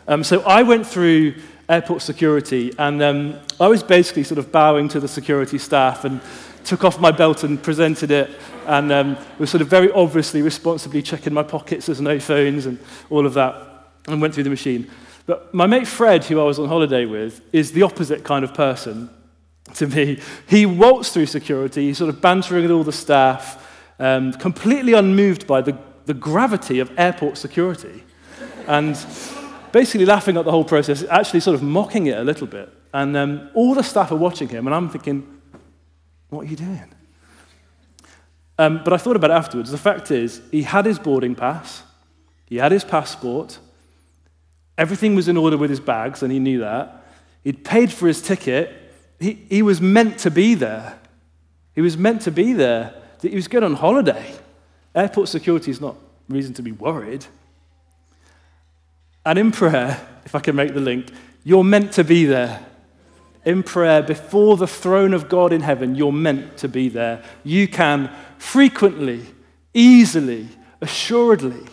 Um, 0.07 0.23
so 0.23 0.41
I 0.41 0.63
went 0.63 0.85
through 0.85 1.35
airport 1.69 2.01
security, 2.01 2.73
and 2.77 3.01
um, 3.01 3.39
I 3.59 3.67
was 3.67 3.83
basically 3.83 4.23
sort 4.23 4.37
of 4.37 4.51
bowing 4.51 4.89
to 4.89 4.99
the 4.99 5.07
security 5.07 5.57
staff 5.57 6.03
and 6.03 6.19
took 6.65 6.83
off 6.83 6.99
my 6.99 7.11
belt 7.11 7.43
and 7.43 7.61
presented 7.61 8.11
it, 8.11 8.29
and 8.65 8.91
um, 8.91 9.17
was 9.39 9.49
sort 9.49 9.61
of 9.61 9.67
very 9.67 9.91
obviously 9.91 10.41
responsibly 10.41 11.01
checking 11.01 11.33
my 11.33 11.43
pockets, 11.43 11.85
there's 11.85 12.01
no 12.01 12.19
phones 12.19 12.65
and 12.65 12.79
all 13.09 13.25
of 13.25 13.33
that, 13.33 13.55
and 14.07 14.21
went 14.21 14.33
through 14.33 14.43
the 14.43 14.49
machine. 14.49 14.89
But 15.25 15.53
my 15.53 15.67
mate 15.67 15.87
Fred, 15.87 16.25
who 16.25 16.39
I 16.39 16.43
was 16.43 16.59
on 16.59 16.67
holiday 16.67 17.05
with, 17.05 17.41
is 17.53 17.71
the 17.71 17.83
opposite 17.83 18.23
kind 18.23 18.43
of 18.43 18.53
person 18.53 19.09
to 19.75 19.87
me. 19.87 20.19
He 20.47 20.65
waltzed 20.65 21.13
through 21.13 21.27
security, 21.27 21.93
sort 21.93 22.09
of 22.09 22.21
bantering 22.21 22.63
with 22.63 22.71
all 22.71 22.83
the 22.83 22.91
staff, 22.91 23.69
um, 23.99 24.33
completely 24.33 24.93
unmoved 24.93 25.47
by 25.47 25.61
the, 25.61 25.77
the 26.05 26.13
gravity 26.13 26.79
of 26.79 26.91
airport 26.99 27.37
security. 27.37 28.03
And 28.67 28.97
basically 29.73 30.05
laughing 30.05 30.37
at 30.37 30.45
the 30.45 30.51
whole 30.51 30.63
process, 30.63 31.03
actually 31.09 31.41
sort 31.41 31.55
of 31.55 31.63
mocking 31.63 32.07
it 32.07 32.17
a 32.17 32.23
little 32.23 32.47
bit. 32.47 32.71
And 32.93 33.17
um, 33.17 33.49
all 33.55 33.73
the 33.73 33.83
staff 33.83 34.11
are 34.11 34.15
watching 34.15 34.47
him, 34.47 34.67
and 34.67 34.73
I'm 34.73 34.87
thinking, 34.87 35.41
what 36.29 36.45
are 36.45 36.49
you 36.49 36.55
doing? 36.55 36.93
Um, 38.57 38.81
but 38.83 38.93
I 38.93 38.97
thought 38.97 39.15
about 39.15 39.31
it 39.31 39.33
afterwards. 39.33 39.71
The 39.71 39.77
fact 39.77 40.11
is, 40.11 40.41
he 40.51 40.61
had 40.61 40.85
his 40.85 40.99
boarding 40.99 41.35
pass, 41.35 41.83
he 42.45 42.57
had 42.57 42.71
his 42.71 42.83
passport, 42.83 43.57
everything 44.77 45.15
was 45.15 45.27
in 45.27 45.37
order 45.37 45.57
with 45.57 45.71
his 45.71 45.79
bags, 45.79 46.21
and 46.21 46.31
he 46.31 46.39
knew 46.39 46.59
that. 46.59 47.03
He'd 47.43 47.65
paid 47.65 47.91
for 47.91 48.07
his 48.07 48.21
ticket, 48.21 48.71
he, 49.19 49.33
he 49.49 49.61
was 49.63 49.81
meant 49.81 50.19
to 50.19 50.31
be 50.31 50.53
there. 50.53 50.99
He 51.73 51.81
was 51.81 51.97
meant 51.97 52.21
to 52.23 52.31
be 52.31 52.53
there. 52.53 52.93
He 53.21 53.33
was 53.33 53.47
going 53.47 53.63
on 53.63 53.73
holiday. 53.73 54.35
Airport 54.93 55.29
security 55.29 55.71
is 55.71 55.81
not 55.81 55.95
reason 56.29 56.53
to 56.53 56.61
be 56.61 56.71
worried. 56.71 57.25
And 59.25 59.39
in 59.39 59.51
prayer, 59.51 60.05
if 60.25 60.35
I 60.35 60.39
can 60.39 60.55
make 60.55 60.73
the 60.73 60.81
link, 60.81 61.11
you're 61.43 61.63
meant 61.63 61.93
to 61.93 62.03
be 62.03 62.25
there. 62.25 62.65
In 63.45 63.63
prayer, 63.63 64.01
before 64.01 64.55
the 64.57 64.67
throne 64.67 65.13
of 65.13 65.27
God 65.27 65.51
in 65.51 65.61
heaven, 65.61 65.95
you're 65.95 66.13
meant 66.13 66.57
to 66.57 66.67
be 66.67 66.89
there. 66.89 67.23
You 67.43 67.67
can 67.67 68.09
frequently, 68.37 69.25
easily, 69.73 70.47
assuredly 70.81 71.65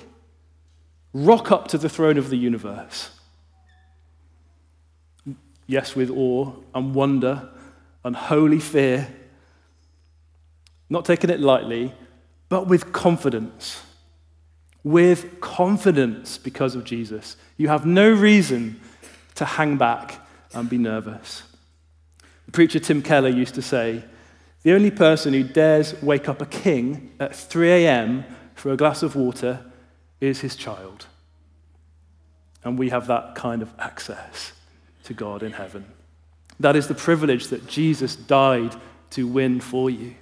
rock 1.13 1.51
up 1.51 1.69
to 1.69 1.79
the 1.79 1.89
throne 1.89 2.19
of 2.19 2.31
the 2.31 2.37
universe. 2.37 3.11
Yes, 5.67 5.95
with 5.95 6.11
awe 6.11 6.53
and 6.75 6.95
wonder 6.95 7.49
and 8.05 8.17
holy 8.17 8.59
fear, 8.59 9.09
not 10.89 11.05
taking 11.05 11.31
it 11.31 11.39
lightly, 11.39 11.93
but 12.49 12.67
with 12.67 12.93
confidence 12.93 13.83
with 14.83 15.41
confidence 15.41 16.39
because 16.39 16.75
of 16.75 16.85
Jesus. 16.85 17.37
You 17.57 17.69
have 17.69 17.85
no 17.85 18.11
reason 18.11 18.81
to 19.35 19.45
hang 19.45 19.77
back 19.77 20.19
and 20.55 20.69
be 20.69 20.79
nervous. 20.79 21.43
The 22.47 22.53
preacher 22.53 22.81
Tim 22.81 23.03
Keller 23.03 23.29
used 23.29 23.55
to 23.55 23.63
say, 23.63 24.05
The 24.63 24.73
only 24.73 24.91
person 24.91 25.35
who 25.35 25.45
dares 25.45 26.01
wake 26.03 26.29
up 26.29 26.41
a 26.41 26.47
king 26.47 27.13
at 27.21 27.35
3 27.35 27.71
a.m. 27.71 28.25
for 28.55 28.73
a 28.73 28.77
glass 28.77 29.03
of 29.03 29.15
water 29.15 29.65
is 30.21 30.41
his 30.41 30.57
child. 30.57 31.07
And 32.65 32.79
we 32.79 32.91
have 32.91 33.07
that 33.07 33.35
kind 33.35 33.63
of 33.63 33.73
access 33.79 34.53
to 35.05 35.15
God 35.15 35.43
in 35.43 35.53
heaven. 35.53 35.87
That 36.59 36.77
is 36.77 36.89
the 36.89 36.95
privilege 36.95 37.49
that 37.49 37.67
Jesus 37.67 38.17
died 38.17 38.75
to 39.11 39.27
win 39.27 39.61
for 39.61 39.89
you. 39.89 40.15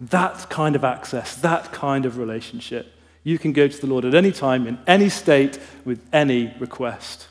That 0.00 0.50
kind 0.50 0.76
of 0.76 0.84
access, 0.84 1.36
that 1.36 1.72
kind 1.72 2.06
of 2.06 2.18
relationship. 2.18 2.92
You 3.22 3.38
can 3.38 3.52
go 3.52 3.68
to 3.68 3.80
the 3.80 3.86
Lord 3.86 4.04
at 4.04 4.14
any 4.14 4.32
time, 4.32 4.66
in 4.66 4.78
any 4.86 5.08
state, 5.08 5.58
with 5.84 6.00
any 6.12 6.54
request. 6.58 7.28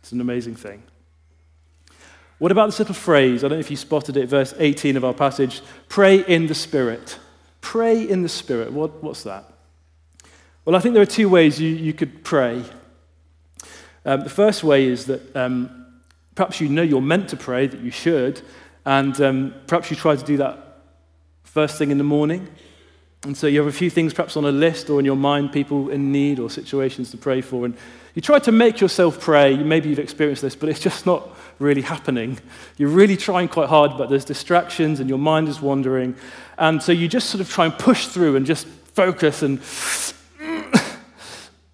It's 0.00 0.12
an 0.12 0.20
amazing 0.20 0.56
thing. 0.56 0.82
What 2.38 2.50
about 2.50 2.66
this 2.66 2.78
little 2.80 2.94
phrase? 2.94 3.44
I 3.44 3.48
don't 3.48 3.58
know 3.58 3.60
if 3.60 3.70
you 3.70 3.76
spotted 3.76 4.16
it, 4.16 4.28
verse 4.28 4.52
18 4.58 4.96
of 4.96 5.04
our 5.04 5.14
passage 5.14 5.62
pray 5.88 6.16
in 6.24 6.48
the 6.48 6.54
Spirit. 6.54 7.18
Pray 7.60 8.02
in 8.02 8.22
the 8.22 8.28
Spirit. 8.28 8.72
What, 8.72 9.02
what's 9.02 9.22
that? 9.22 9.44
Well, 10.64 10.76
I 10.76 10.80
think 10.80 10.94
there 10.94 11.02
are 11.02 11.06
two 11.06 11.28
ways 11.28 11.60
you, 11.60 11.68
you 11.70 11.92
could 11.92 12.24
pray. 12.24 12.64
Um, 14.04 14.24
the 14.24 14.30
first 14.30 14.64
way 14.64 14.86
is 14.86 15.06
that 15.06 15.36
um, 15.36 15.86
perhaps 16.34 16.60
you 16.60 16.68
know 16.68 16.82
you're 16.82 17.00
meant 17.00 17.28
to 17.28 17.36
pray, 17.36 17.68
that 17.68 17.80
you 17.80 17.90
should, 17.90 18.42
and 18.84 19.20
um, 19.20 19.54
perhaps 19.66 19.90
you 19.90 19.96
try 19.96 20.16
to 20.16 20.24
do 20.24 20.36
that 20.38 20.82
first 21.44 21.78
thing 21.78 21.90
in 21.90 21.98
the 21.98 22.04
morning. 22.04 22.48
And 23.24 23.36
so 23.36 23.46
you 23.46 23.60
have 23.60 23.68
a 23.68 23.76
few 23.76 23.88
things 23.88 24.12
perhaps 24.12 24.36
on 24.36 24.44
a 24.44 24.50
list 24.50 24.90
or 24.90 24.98
in 24.98 25.04
your 25.04 25.16
mind, 25.16 25.52
people 25.52 25.90
in 25.90 26.10
need 26.10 26.40
or 26.40 26.50
situations 26.50 27.12
to 27.12 27.16
pray 27.16 27.40
for. 27.40 27.64
And 27.64 27.76
you 28.14 28.22
try 28.22 28.40
to 28.40 28.50
make 28.50 28.80
yourself 28.80 29.20
pray. 29.20 29.56
Maybe 29.56 29.88
you've 29.88 30.00
experienced 30.00 30.42
this, 30.42 30.56
but 30.56 30.68
it's 30.68 30.80
just 30.80 31.06
not 31.06 31.28
really 31.60 31.82
happening. 31.82 32.40
You're 32.78 32.88
really 32.88 33.16
trying 33.16 33.46
quite 33.46 33.68
hard, 33.68 33.96
but 33.96 34.08
there's 34.10 34.24
distractions 34.24 34.98
and 34.98 35.08
your 35.08 35.20
mind 35.20 35.48
is 35.48 35.60
wandering. 35.60 36.16
And 36.58 36.82
so 36.82 36.90
you 36.90 37.06
just 37.06 37.30
sort 37.30 37.40
of 37.40 37.48
try 37.48 37.64
and 37.66 37.78
push 37.78 38.08
through 38.08 38.34
and 38.34 38.44
just 38.44 38.66
focus 38.66 39.42
and. 39.42 39.60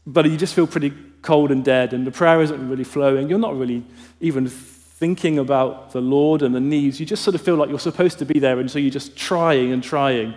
but 0.07 0.27
you 0.27 0.37
just 0.37 0.55
feel 0.55 0.67
pretty 0.67 0.93
cold 1.23 1.51
and 1.51 1.65
dead, 1.65 1.93
and 1.93 2.07
the 2.07 2.11
prayer 2.11 2.41
isn't 2.43 2.69
really 2.69 2.85
flowing. 2.85 3.29
You're 3.29 3.39
not 3.39 3.57
really 3.57 3.85
even 4.21 4.49
thinking 4.49 5.39
about 5.39 5.93
the 5.93 6.01
Lord 6.01 6.43
and 6.43 6.55
the 6.55 6.61
needs. 6.61 7.01
You 7.01 7.07
just 7.07 7.23
sort 7.23 7.35
of 7.35 7.41
feel 7.41 7.57
like 7.57 7.69
you're 7.69 7.79
supposed 7.79 8.19
to 8.19 8.25
be 8.25 8.39
there, 8.39 8.59
and 8.61 8.71
so 8.71 8.79
you're 8.79 8.91
just 8.91 9.17
trying 9.17 9.73
and 9.73 9.83
trying. 9.83 10.35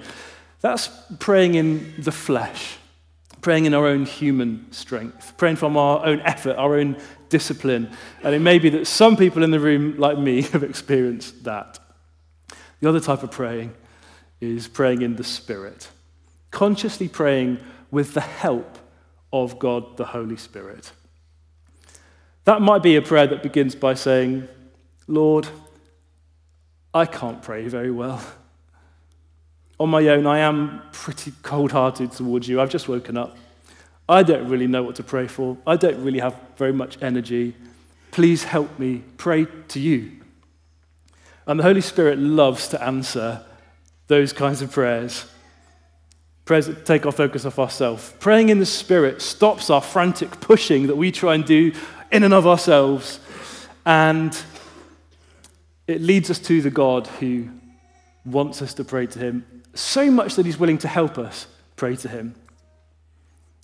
That's 0.62 0.90
praying 1.20 1.56
in 1.56 1.96
the 1.98 2.12
flesh, 2.12 2.78
praying 3.42 3.66
in 3.66 3.74
our 3.74 3.88
own 3.88 4.06
human 4.06 4.72
strength, 4.72 5.34
praying 5.38 5.56
from 5.56 5.76
our 5.76 6.06
own 6.06 6.22
effort, 6.22 6.56
our 6.56 6.78
own 6.78 6.98
discipline. 7.30 7.90
And 8.24 8.36
it 8.36 8.40
may 8.40 8.60
be 8.60 8.70
that 8.70 8.86
some 8.86 9.18
people 9.18 9.44
in 9.44 9.52
the 9.52 9.60
room, 9.60 9.98
like 9.98 10.18
me, 10.18 10.42
have 10.54 10.64
experienced 10.64 11.44
that. 11.44 11.80
The 12.80 12.90
other 12.90 13.00
type 13.00 13.24
of 13.24 13.32
praying 13.32 13.74
is 14.40 14.68
praying 14.68 15.02
in 15.02 15.16
the 15.16 15.24
Spirit, 15.24 15.90
consciously 16.52 17.08
praying 17.08 17.60
with 17.90 18.14
the 18.14 18.22
help 18.22 18.78
of 19.34 19.60
God 19.60 19.98
the 19.98 20.06
Holy 20.06 20.38
Spirit. 20.38 20.92
That 22.46 22.62
might 22.62 22.82
be 22.82 22.96
a 22.96 23.02
prayer 23.02 23.28
that 23.28 23.44
begins 23.44 23.76
by 23.76 23.94
saying, 23.94 24.48
Lord, 25.08 25.48
I 26.94 27.06
can't 27.06 27.42
pray 27.42 27.68
very 27.68 27.92
well. 27.92 28.22
On 29.82 29.90
my 29.90 30.08
own, 30.10 30.28
I 30.28 30.38
am 30.38 30.80
pretty 30.92 31.34
cold 31.42 31.72
hearted 31.72 32.12
towards 32.12 32.48
you. 32.48 32.62
I've 32.62 32.70
just 32.70 32.88
woken 32.88 33.18
up. 33.18 33.36
I 34.08 34.22
don't 34.22 34.48
really 34.48 34.68
know 34.68 34.84
what 34.84 34.98
to 34.98 35.04
pray 35.04 35.26
for. 35.26 35.58
I 35.66 35.76
don't 35.76 36.04
really 36.04 36.20
have 36.20 36.36
very 36.56 36.72
much 36.72 37.02
energy. 37.02 37.56
Please 38.12 38.44
help 38.44 38.78
me 38.78 39.02
pray 39.18 39.48
to 39.70 39.80
you. 39.80 40.12
And 41.48 41.60
the 41.60 41.64
Holy 41.64 41.82
Spirit 41.82 42.20
loves 42.20 42.68
to 42.68 42.84
answer 42.84 43.44
those 44.06 44.34
kinds 44.34 44.62
of 44.62 44.72
prayers. 44.72 45.26
Prayers 46.46 46.68
that 46.68 46.86
take 46.86 47.08
our 47.08 47.12
focus 47.12 47.44
off 47.44 47.58
ourselves. 47.58 48.14
Praying 48.20 48.50
in 48.50 48.60
the 48.60 48.68
Spirit 48.68 49.20
stops 49.20 49.72
our 49.72 49.82
frantic 49.82 50.30
pushing 50.42 50.86
that 50.88 50.96
we 50.96 51.12
try 51.12 51.34
and 51.34 51.44
do 51.44 51.74
in 52.12 52.22
and 52.22 52.36
of 52.36 52.46
ourselves. 52.46 53.20
And 53.84 54.40
it 55.88 56.02
leads 56.02 56.30
us 56.30 56.38
to 56.38 56.62
the 56.62 56.70
God 56.70 57.08
who 57.08 57.50
wants 58.24 58.62
us 58.62 58.76
to 58.76 58.84
pray 58.84 59.08
to 59.08 59.18
Him 59.18 59.61
so 59.74 60.12
much 60.12 60.36
that 60.36 60.46
He's 60.46 60.58
willing 60.58 60.78
to 60.80 60.88
help 60.88 61.18
us 61.18 61.48
pray 61.76 61.96
to 61.98 62.08
Him. 62.08 62.36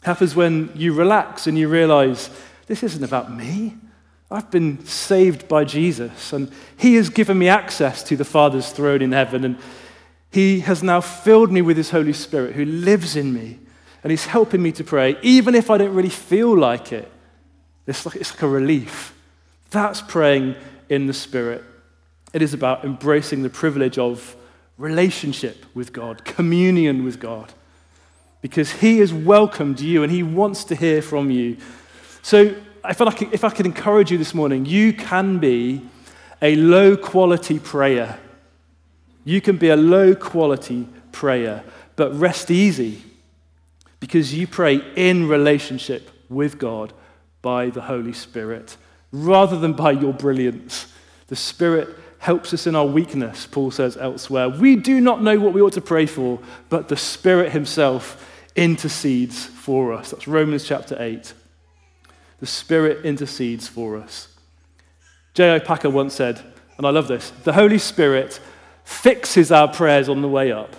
Happens 0.04 0.36
when 0.36 0.72
you 0.76 0.94
relax 0.94 1.48
and 1.48 1.58
you 1.58 1.68
realize 1.68 2.30
this 2.68 2.84
isn't 2.84 3.04
about 3.04 3.32
me. 3.32 3.76
I've 4.30 4.52
been 4.52 4.86
saved 4.86 5.48
by 5.48 5.64
Jesus, 5.64 6.34
and 6.34 6.52
He 6.78 6.96
has 6.96 7.10
given 7.10 7.38
me 7.38 7.48
access 7.48 8.04
to 8.04 8.18
the 8.18 8.26
Father's 8.26 8.72
throne 8.72 9.02
in 9.02 9.14
heaven, 9.14 9.46
and 9.46 9.58
He 10.32 10.60
has 10.62 10.84
now 10.84 11.02
filled 11.02 11.52
me 11.52 11.62
with 11.62 11.78
His 11.78 11.92
Holy 11.92 12.14
Spirit 12.14 12.56
who 12.56 12.66
lives 12.66 13.16
in 13.16 13.34
me, 13.34 13.60
and 14.04 14.12
He's 14.12 14.26
helping 14.26 14.62
me 14.62 14.72
to 14.74 14.84
pray, 14.84 15.18
even 15.22 15.56
if 15.56 15.70
I 15.70 15.78
don't 15.78 15.96
really 15.96 16.10
feel 16.10 16.58
like 16.58 16.92
it. 16.92 17.10
It's 17.86 18.06
like, 18.06 18.18
it's 18.18 18.34
like 18.34 18.42
a 18.42 18.48
relief. 18.48 19.14
That's 19.72 20.02
praying 20.02 20.56
in 20.90 21.08
the 21.08 21.14
Spirit. 21.14 21.64
It 22.34 22.42
is 22.42 22.54
about 22.54 22.84
embracing 22.84 23.44
the 23.44 23.50
privilege 23.50 23.98
of 23.98 24.36
relationship 24.78 25.66
with 25.74 25.92
God, 25.94 26.24
communion 26.24 27.04
with 27.04 27.20
God, 27.20 27.54
because 28.42 28.72
He 28.72 29.00
has 29.00 29.14
welcomed 29.14 29.80
you 29.80 30.04
and 30.04 30.12
He 30.12 30.24
wants 30.24 30.64
to 30.66 30.76
hear 30.76 31.02
from 31.02 31.32
you. 31.32 31.58
So, 32.22 32.56
if 32.86 33.02
I, 33.02 33.12
could, 33.12 33.34
if 33.34 33.44
I 33.44 33.50
could 33.50 33.66
encourage 33.66 34.12
you 34.12 34.18
this 34.18 34.34
morning, 34.34 34.66
you 34.66 34.94
can 34.94 35.40
be 35.40 35.82
a 36.42 36.56
low 36.56 36.96
quality 36.96 37.60
prayer. 37.60 38.18
You 39.26 39.42
can 39.42 39.58
be 39.58 39.70
a 39.70 39.76
low 39.76 40.16
quality 40.16 40.88
prayer, 41.12 41.64
but 41.96 42.18
rest 42.18 42.50
easy 42.50 43.02
because 44.00 44.34
you 44.34 44.48
pray 44.48 44.82
in 44.96 45.28
relationship 45.28 46.10
with 46.30 46.60
God 46.60 46.94
by 47.42 47.70
the 47.70 47.82
Holy 47.82 48.14
Spirit 48.14 48.78
rather 49.12 49.58
than 49.58 49.74
by 49.74 49.92
your 49.92 50.14
brilliance. 50.14 50.94
The 51.28 51.36
Spirit 51.36 51.90
helps 52.20 52.54
us 52.54 52.68
in 52.68 52.76
our 52.76 52.86
weakness, 52.86 53.46
Paul 53.46 53.72
says 53.72 53.98
elsewhere. 53.98 54.50
We 54.50 54.76
do 54.76 55.00
not 55.00 55.22
know 55.22 55.40
what 55.40 55.54
we 55.54 55.62
ought 55.62 55.74
to 55.74 55.82
pray 55.82 56.06
for, 56.06 56.40
but 56.70 56.88
the 56.88 56.98
Spirit 56.98 57.52
Himself 57.52 58.24
intercedes 58.56 59.46
for 59.46 59.94
us. 59.94 60.12
That's 60.12 60.28
Romans 60.28 60.68
chapter 60.68 60.98
8. 61.00 61.34
The 62.40 62.46
Spirit 62.46 63.06
intercedes 63.06 63.68
for 63.68 63.98
us. 63.98 64.30
J.I. 65.34 65.60
Packer 65.60 65.90
once 65.90 66.16
said, 66.16 66.42
and 66.78 66.86
I 66.86 66.90
love 66.90 67.08
this 67.08 67.32
the 67.44 67.54
Holy 67.54 67.78
Spirit 67.78 68.40
fixes 68.84 69.52
our 69.52 69.68
prayers 69.68 70.10
on 70.10 70.22
the 70.22 70.28
way 70.28 70.52
up. 70.52 70.76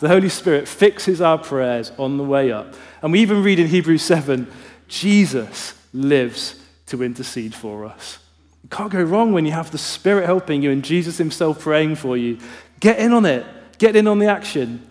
The 0.00 0.08
Holy 0.08 0.28
Spirit 0.28 0.66
fixes 0.66 1.20
our 1.20 1.38
prayers 1.38 1.92
on 1.98 2.18
the 2.18 2.24
way 2.24 2.50
up. 2.50 2.74
And 3.00 3.12
we 3.12 3.20
even 3.20 3.42
read 3.42 3.58
in 3.58 3.68
Hebrews 3.68 4.02
7 4.02 4.50
Jesus 4.88 5.74
lives 5.92 6.60
to 6.86 7.02
intercede 7.02 7.54
for 7.54 7.84
us. 7.84 8.18
You 8.64 8.70
can't 8.70 8.90
go 8.90 9.02
wrong 9.02 9.34
when 9.34 9.44
you 9.44 9.52
have 9.52 9.70
the 9.70 9.78
Spirit 9.78 10.24
helping 10.24 10.62
you 10.62 10.70
and 10.70 10.82
Jesus 10.82 11.18
Himself 11.18 11.60
praying 11.60 11.96
for 11.96 12.16
you. 12.16 12.38
Get 12.80 12.98
in 12.98 13.12
on 13.12 13.26
it, 13.26 13.44
get 13.76 13.94
in 13.94 14.06
on 14.06 14.18
the 14.18 14.26
action. 14.26 14.88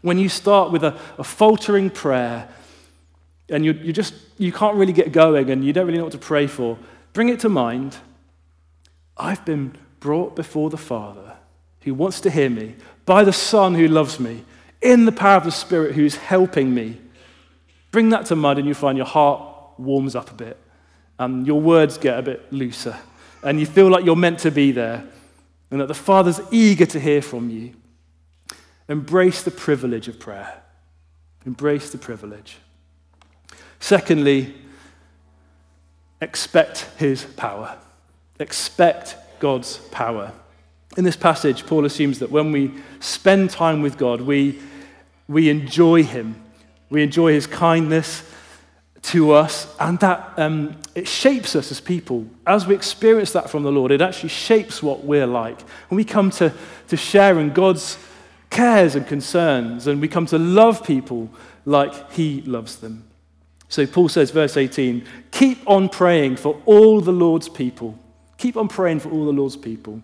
When 0.00 0.16
you 0.16 0.28
start 0.28 0.70
with 0.70 0.84
a, 0.84 0.96
a 1.18 1.24
faltering 1.24 1.90
prayer 1.90 2.48
and 3.48 3.64
you, 3.64 3.72
you 3.72 3.92
just 3.92 4.14
you 4.38 4.52
can't 4.52 4.76
really 4.76 4.92
get 4.92 5.10
going 5.10 5.50
and 5.50 5.64
you 5.64 5.72
don't 5.72 5.86
really 5.86 5.98
know 5.98 6.04
what 6.04 6.12
to 6.12 6.18
pray 6.18 6.46
for, 6.46 6.78
bring 7.14 7.28
it 7.28 7.40
to 7.40 7.48
mind. 7.48 7.96
I've 9.16 9.44
been 9.44 9.76
brought 9.98 10.36
before 10.36 10.70
the 10.70 10.76
Father 10.76 11.36
who 11.80 11.94
wants 11.94 12.20
to 12.20 12.30
hear 12.30 12.48
me, 12.48 12.76
by 13.06 13.24
the 13.24 13.32
Son 13.32 13.74
who 13.74 13.88
loves 13.88 14.20
me, 14.20 14.44
in 14.80 15.04
the 15.04 15.10
power 15.10 15.38
of 15.38 15.44
the 15.44 15.50
Spirit 15.50 15.96
who's 15.96 16.14
helping 16.14 16.72
me. 16.72 17.00
Bring 17.90 18.10
that 18.10 18.26
to 18.26 18.36
mind 18.36 18.60
and 18.60 18.68
you'll 18.68 18.76
find 18.76 18.96
your 18.96 19.06
heart 19.06 19.42
warms 19.78 20.14
up 20.14 20.30
a 20.30 20.34
bit 20.34 20.58
and 21.18 21.44
your 21.44 21.60
words 21.60 21.98
get 21.98 22.20
a 22.20 22.22
bit 22.22 22.52
looser 22.52 22.96
and 23.46 23.60
you 23.60 23.64
feel 23.64 23.88
like 23.88 24.04
you're 24.04 24.16
meant 24.16 24.40
to 24.40 24.50
be 24.50 24.72
there 24.72 25.04
and 25.70 25.80
that 25.80 25.86
the 25.86 25.94
Father's 25.94 26.40
eager 26.50 26.84
to 26.84 26.98
hear 26.98 27.22
from 27.22 27.48
you. 27.48 27.74
Embrace 28.88 29.44
the 29.44 29.52
privilege 29.52 30.08
of 30.08 30.18
prayer. 30.18 30.62
Embrace 31.44 31.90
the 31.90 31.98
privilege. 31.98 32.58
Secondly, 33.78 34.52
expect 36.20 36.88
his 36.96 37.22
power. 37.22 37.78
Expect 38.40 39.14
God's 39.38 39.78
power. 39.92 40.32
In 40.96 41.04
this 41.04 41.16
passage, 41.16 41.66
Paul 41.66 41.84
assumes 41.84 42.18
that 42.18 42.32
when 42.32 42.50
we 42.50 42.74
spend 42.98 43.50
time 43.50 43.80
with 43.80 43.96
God, 43.96 44.22
we, 44.22 44.58
we 45.28 45.50
enjoy 45.50 46.02
him. 46.02 46.42
We 46.90 47.04
enjoy 47.04 47.32
his 47.32 47.46
kindness 47.46 48.28
to 49.06 49.30
us, 49.30 49.72
and 49.78 50.00
that 50.00 50.32
um, 50.36 50.76
it 50.96 51.06
shapes 51.06 51.54
us 51.54 51.70
as 51.70 51.80
people. 51.80 52.26
As 52.44 52.66
we 52.66 52.74
experience 52.74 53.30
that 53.32 53.48
from 53.48 53.62
the 53.62 53.70
Lord, 53.70 53.92
it 53.92 54.00
actually 54.00 54.30
shapes 54.30 54.82
what 54.82 55.04
we're 55.04 55.28
like. 55.28 55.60
When 55.88 55.96
we 55.96 56.04
come 56.04 56.30
to, 56.32 56.52
to 56.88 56.96
share 56.96 57.38
in 57.38 57.52
God's 57.52 57.98
cares 58.50 58.96
and 58.96 59.06
concerns, 59.06 59.86
and 59.86 60.00
we 60.00 60.08
come 60.08 60.26
to 60.26 60.38
love 60.38 60.84
people 60.84 61.30
like 61.64 62.12
He 62.12 62.42
loves 62.42 62.76
them. 62.76 63.04
So 63.68 63.86
Paul 63.86 64.08
says, 64.08 64.32
verse 64.32 64.56
18, 64.56 65.06
keep 65.30 65.58
on 65.68 65.88
praying 65.88 66.36
for 66.36 66.60
all 66.66 67.00
the 67.00 67.12
Lord's 67.12 67.48
people. 67.48 67.96
Keep 68.38 68.56
on 68.56 68.66
praying 68.66 69.00
for 69.00 69.10
all 69.10 69.24
the 69.24 69.32
Lord's 69.32 69.56
people. 69.56 70.02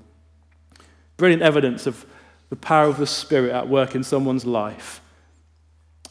Brilliant 1.16 1.42
evidence 1.42 1.88
of 1.88 2.06
the 2.50 2.56
power 2.56 2.86
of 2.86 2.98
the 2.98 3.06
Spirit 3.06 3.50
at 3.50 3.68
work 3.68 3.96
in 3.96 4.04
someone's 4.04 4.46
life. 4.46 5.00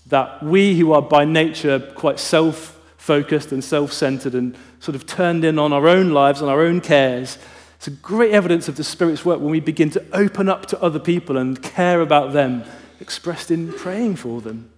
That 0.07 0.43
we 0.43 0.77
who 0.77 0.91
are 0.91 1.01
by 1.01 1.23
nature 1.23 1.79
quite 1.95 2.19
self 2.19 2.77
focused 3.01 3.51
and 3.51 3.63
self 3.63 3.91
centered 3.91 4.35
and 4.35 4.55
sort 4.79 4.95
of 4.95 5.07
turned 5.07 5.43
in 5.43 5.57
on 5.57 5.73
our 5.73 5.87
own 5.87 6.11
lives, 6.11 6.39
and 6.39 6.49
our 6.49 6.61
own 6.61 6.79
cares. 6.79 7.39
It's 7.75 7.87
a 7.87 7.91
great 7.91 8.31
evidence 8.31 8.67
of 8.67 8.75
the 8.77 8.83
Spirit's 8.83 9.25
work 9.25 9.39
when 9.39 9.49
we 9.49 9.59
begin 9.59 9.89
to 9.89 10.05
open 10.13 10.47
up 10.47 10.67
to 10.67 10.79
other 10.79 10.99
people 10.99 11.35
and 11.35 11.61
care 11.61 11.99
about 11.99 12.31
them, 12.31 12.63
expressed 12.99 13.49
in 13.49 13.73
praying 13.73 14.17
for 14.17 14.39
them. 14.39 14.71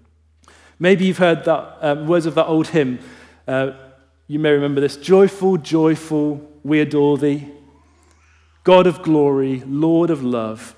Maybe 0.80 1.04
you've 1.04 1.18
heard 1.18 1.44
that 1.44 1.78
um, 1.82 2.08
words 2.08 2.26
of 2.26 2.36
that 2.36 2.46
old 2.46 2.70
hymn. 2.70 3.00
Uh, 3.46 3.72
you 4.28 4.40
may 4.40 4.52
remember 4.52 4.80
this 4.80 4.96
Joyful, 4.96 5.58
joyful, 5.58 6.50
we 6.64 6.80
adore 6.80 7.18
thee. 7.18 7.50
God 8.64 8.88
of 8.88 9.02
glory, 9.02 9.64
Lord 9.66 10.10
of 10.10 10.24
love, 10.24 10.76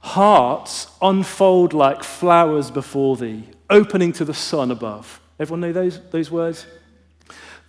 hearts 0.00 0.88
unfold 1.00 1.72
like 1.72 2.02
flowers 2.02 2.72
before 2.72 3.16
thee, 3.16 3.44
opening 3.70 4.12
to 4.14 4.24
the 4.24 4.34
sun 4.34 4.72
above. 4.72 5.20
Everyone 5.38 5.60
know 5.60 5.72
those, 5.72 6.00
those 6.10 6.32
words? 6.32 6.66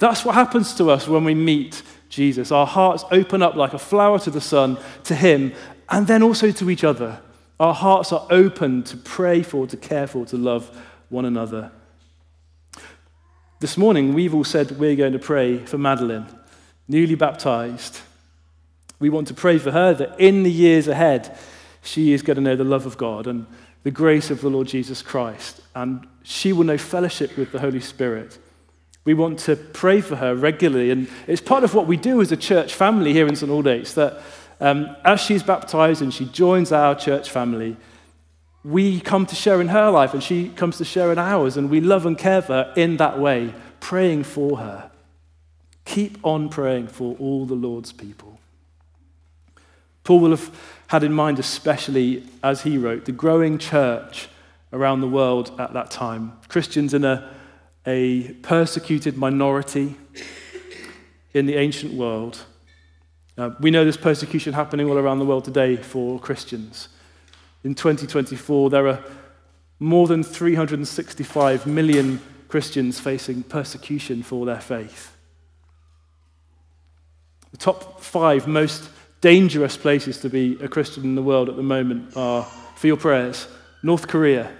That's 0.01 0.25
what 0.25 0.34
happens 0.34 0.74
to 0.77 0.89
us 0.89 1.08
when 1.08 1.25
we 1.25 1.36
meet 1.36 1.84
Jesus. 2.10 2.51
Our 2.51 2.65
hearts 2.65 3.05
open 3.12 3.43
up 3.43 3.53
like 3.53 3.75
a 3.75 3.77
flower 3.77 4.17
to 4.17 4.31
the 4.31 4.41
sun, 4.41 4.79
to 5.03 5.13
Him, 5.13 5.53
and 5.89 6.08
then 6.08 6.24
also 6.24 6.50
to 6.50 6.72
each 6.72 6.84
other. 6.84 7.20
Our 7.60 7.75
hearts 7.75 8.12
are 8.12 8.25
open 8.31 8.81
to 8.86 8.98
pray 8.98 9.43
for, 9.43 9.67
to 9.67 9.77
care 9.77 10.08
for, 10.08 10.25
to 10.25 10.38
love 10.38 10.75
one 11.10 11.25
another. 11.25 11.72
This 13.60 13.77
morning, 13.77 14.15
we've 14.15 14.34
all 14.34 14.43
said 14.43 14.72
we're 14.79 14.96
going 14.96 15.13
to 15.13 15.20
pray 15.20 15.63
for 15.67 15.77
Madeline, 15.77 16.25
newly 16.88 17.13
baptized. 17.13 18.00
We 18.98 19.12
want 19.12 19.27
to 19.27 19.36
pray 19.36 19.60
for 19.60 19.70
her 19.70 19.93
that 19.93 20.20
in 20.20 20.41
the 20.41 20.51
years 20.51 20.88
ahead, 20.88 21.38
she 21.84 22.12
is 22.12 22.24
going 22.24 22.38
to 22.38 22.41
know 22.41 22.55
the 22.55 22.63
love 22.63 22.88
of 22.88 22.98
God 22.98 23.27
and 23.27 23.46
the 23.84 23.91
grace 23.91 24.31
of 24.31 24.41
the 24.41 24.50
Lord 24.50 24.65
Jesus 24.65 25.03
Christ, 25.03 25.62
and 25.75 26.08
she 26.24 26.53
will 26.53 26.63
know 26.63 26.79
fellowship 26.79 27.38
with 27.38 27.51
the 27.51 27.60
Holy 27.60 27.81
Spirit. 27.81 28.39
We 29.03 29.13
want 29.13 29.39
to 29.39 29.55
pray 29.55 30.01
for 30.01 30.15
her 30.15 30.36
regularly, 30.36 30.91
and 30.91 31.08
it's 31.27 31.41
part 31.41 31.63
of 31.63 31.74
what 31.74 31.88
we 31.88 31.98
do 31.98 32.22
as 32.22 32.31
a 32.31 32.38
church 32.38 32.74
family 32.74 33.13
here 33.13 33.27
in 33.27 33.36
St. 33.36 33.51
Aldate's 33.51 33.96
that 33.96 34.22
um, 34.60 34.96
as 35.03 35.20
she's 35.20 35.41
baptized 35.41 36.03
and 36.03 36.13
she 36.13 36.25
joins 36.25 36.72
our 36.72 36.93
church 36.93 37.29
family, 37.31 37.77
we 38.63 39.00
come 39.00 39.25
to 39.25 39.34
share 39.34 39.60
in 39.60 39.70
her 39.70 39.89
life 39.89 40.13
and 40.13 40.22
she 40.22 40.50
comes 40.50 40.77
to 40.77 40.86
share 40.86 41.12
in 41.12 41.17
ours, 41.17 41.58
and 41.58 41.70
we 41.70 41.81
love 41.81 42.05
and 42.05 42.17
care 42.17 42.41
for 42.41 42.53
her 42.53 42.74
in 42.75 42.98
that 42.98 43.20
way, 43.20 43.53
praying 43.79 44.24
for 44.24 44.60
her. 44.60 44.91
Keep 45.86 46.20
on 46.24 46.50
praying 46.50 46.88
for 46.88 47.15
all 47.17 47.46
the 47.46 47.55
Lord's 47.55 47.91
people. 47.91 48.39
Paul 50.03 50.20
will 50.20 50.29
have 50.31 50.55
had 50.88 51.03
in 51.03 51.13
mind, 51.13 51.39
especially 51.39 52.24
as 52.43 52.62
he 52.62 52.77
wrote, 52.77 53.05
the 53.05 53.12
growing 53.12 53.58
church 53.58 54.29
around 54.74 55.01
the 55.01 55.08
world 55.08 55.51
at 55.60 55.74
that 55.74 55.91
time. 55.91 56.34
Christians 56.48 56.93
in 56.93 57.03
a, 57.03 57.34
a 57.85 58.33
persecuted 58.41 59.17
minority 59.17 59.95
in 61.33 61.45
the 61.45 61.55
ancient 61.55 61.93
world. 61.93 62.43
Uh, 63.38 63.51
we 63.59 63.71
know 63.71 63.83
there's 63.83 63.97
persecution 63.97 64.53
happening 64.53 64.89
all 64.89 64.97
around 64.97 65.19
the 65.19 65.25
world 65.25 65.45
today 65.45 65.75
for 65.75 66.19
Christians. 66.19 66.89
In 67.63 67.75
2024, 67.75 68.69
there 68.69 68.88
are 68.88 69.03
more 69.79 70.07
than 70.07 70.23
365 70.23 71.65
million 71.65 72.21
Christians 72.47 73.00
facing 73.00 73.43
persecution 73.43 74.21
for 74.21 74.45
their 74.45 74.59
faith. 74.59 75.15
The 77.51 77.57
top 77.57 78.01
five 78.01 78.47
most 78.47 78.89
dangerous 79.21 79.77
places 79.77 80.19
to 80.19 80.29
be 80.29 80.57
a 80.61 80.67
Christian 80.67 81.03
in 81.03 81.15
the 81.15 81.23
world 81.23 81.50
at 81.50 81.55
the 81.55 81.63
moment 81.63 82.15
are, 82.15 82.43
for 82.75 82.88
your 82.88 82.97
prayers, 82.97 83.47
North 83.83 84.07
Korea, 84.07 84.51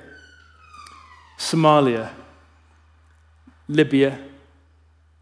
Somalia, 1.38 2.10
Libya, 3.68 4.20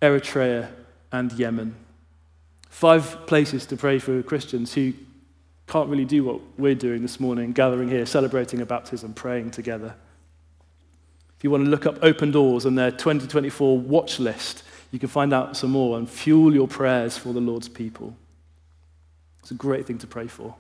Eritrea, 0.02 0.70
and 1.12 1.32
Yemen. 1.34 1.76
Five 2.70 3.26
places 3.28 3.66
to 3.68 3.78
pray 3.78 4.00
for 4.00 4.22
Christians 4.24 4.74
who 4.74 4.94
can't 5.68 5.90
really 5.90 6.06
do 6.06 6.24
what 6.24 6.42
we're 6.58 6.76
doing 6.76 7.02
this 7.02 7.20
morning, 7.20 7.52
gathering 7.52 7.90
here, 7.90 8.06
celebrating 8.06 8.62
a 8.62 8.66
baptism, 8.66 9.14
praying 9.14 9.52
together. 9.52 9.96
If 11.38 11.44
you 11.44 11.52
want 11.52 11.66
to 11.66 11.70
look 11.70 11.86
up 11.86 12.00
Open 12.02 12.32
Doors 12.32 12.66
and 12.66 12.78
their 12.78 12.92
2024 12.92 13.78
watch 13.78 14.20
list, 14.20 14.64
you 14.92 15.00
can 15.00 15.10
find 15.10 15.34
out 15.34 15.56
some 15.56 15.72
more 15.72 15.98
and 15.98 16.10
fuel 16.10 16.54
your 16.54 16.68
prayers 16.68 17.18
for 17.18 17.34
the 17.34 17.40
Lord's 17.40 17.70
people. 17.70 18.16
It's 19.42 19.52
a 19.52 19.56
great 19.56 19.86
thing 19.86 19.98
to 20.00 20.08
pray 20.08 20.28
for. 20.28 20.56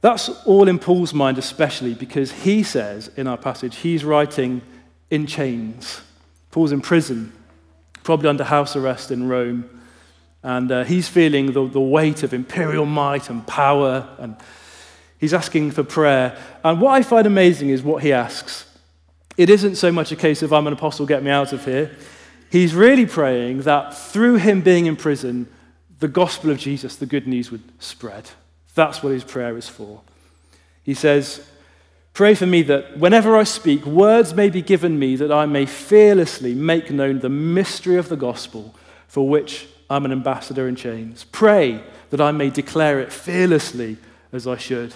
That's 0.00 0.28
all 0.44 0.68
in 0.68 0.78
Paul's 0.78 1.14
mind, 1.14 1.38
especially 1.38 1.94
because 1.94 2.30
he 2.30 2.62
says 2.62 3.08
in 3.16 3.26
our 3.26 3.38
passage 3.38 3.76
he's 3.76 4.04
writing 4.04 4.62
in 5.10 5.26
chains. 5.26 6.00
Paul's 6.50 6.72
in 6.72 6.80
prison, 6.80 7.32
probably 8.02 8.28
under 8.28 8.44
house 8.44 8.76
arrest 8.76 9.10
in 9.10 9.28
Rome, 9.28 9.68
and 10.42 10.70
uh, 10.70 10.84
he's 10.84 11.08
feeling 11.08 11.52
the, 11.52 11.66
the 11.66 11.80
weight 11.80 12.22
of 12.22 12.34
imperial 12.34 12.86
might 12.86 13.30
and 13.30 13.46
power, 13.46 14.08
and 14.18 14.36
he's 15.18 15.34
asking 15.34 15.70
for 15.70 15.82
prayer. 15.82 16.38
And 16.62 16.80
what 16.80 16.92
I 16.92 17.02
find 17.02 17.26
amazing 17.26 17.70
is 17.70 17.82
what 17.82 18.02
he 18.02 18.12
asks. 18.12 18.66
It 19.36 19.50
isn't 19.50 19.76
so 19.76 19.90
much 19.90 20.12
a 20.12 20.16
case 20.16 20.42
of, 20.42 20.52
I'm 20.52 20.66
an 20.66 20.72
apostle, 20.72 21.06
get 21.06 21.22
me 21.22 21.30
out 21.30 21.52
of 21.52 21.64
here. 21.64 21.90
He's 22.50 22.74
really 22.74 23.06
praying 23.06 23.62
that 23.62 23.96
through 23.96 24.36
him 24.36 24.60
being 24.60 24.86
in 24.86 24.96
prison, 24.96 25.48
the 25.98 26.08
gospel 26.08 26.50
of 26.50 26.58
Jesus, 26.58 26.96
the 26.96 27.06
good 27.06 27.26
news, 27.26 27.50
would 27.50 27.62
spread. 27.82 28.30
That's 28.74 29.02
what 29.02 29.12
his 29.12 29.24
prayer 29.24 29.56
is 29.56 29.68
for. 29.68 30.02
He 30.84 30.94
says, 30.94 31.44
Pray 32.14 32.36
for 32.36 32.46
me 32.46 32.62
that 32.62 32.96
whenever 32.96 33.36
I 33.36 33.42
speak, 33.42 33.84
words 33.84 34.34
may 34.34 34.48
be 34.48 34.62
given 34.62 35.00
me 35.00 35.16
that 35.16 35.32
I 35.32 35.46
may 35.46 35.66
fearlessly 35.66 36.54
make 36.54 36.88
known 36.90 37.18
the 37.18 37.28
mystery 37.28 37.96
of 37.96 38.08
the 38.08 38.16
gospel 38.16 38.72
for 39.08 39.28
which 39.28 39.66
I'm 39.90 40.04
an 40.04 40.12
ambassador 40.12 40.68
in 40.68 40.76
chains. 40.76 41.24
Pray 41.24 41.82
that 42.10 42.20
I 42.20 42.30
may 42.30 42.50
declare 42.50 43.00
it 43.00 43.12
fearlessly 43.12 43.96
as 44.32 44.46
I 44.46 44.56
should. 44.56 44.94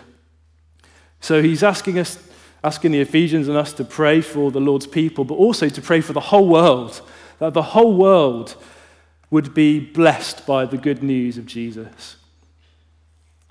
So 1.20 1.42
he's 1.42 1.64
asking 1.64 1.98
us, 1.98 2.18
asking 2.62 2.92
the 2.92 3.00
Ephesians 3.00 3.48
and 3.48 3.57
us 3.57 3.72
to 3.74 3.85
pray 3.85 4.20
for 4.20 4.52
the 4.52 4.61
Lord's 4.61 4.87
people, 4.87 5.24
but 5.24 5.35
also 5.35 5.68
to 5.68 5.83
pray 5.83 6.00
for 6.00 6.12
the 6.12 6.20
whole 6.20 6.46
world, 6.46 7.02
that 7.40 7.52
the 7.52 7.62
whole 7.62 7.96
world 7.96 8.54
would 9.28 9.54
be 9.54 9.81
blessed 9.81 10.46
by 10.46 10.64
the 10.64 10.78
good 10.78 11.02
news 11.02 11.37
of 11.37 11.46
Jesus. 11.46 12.17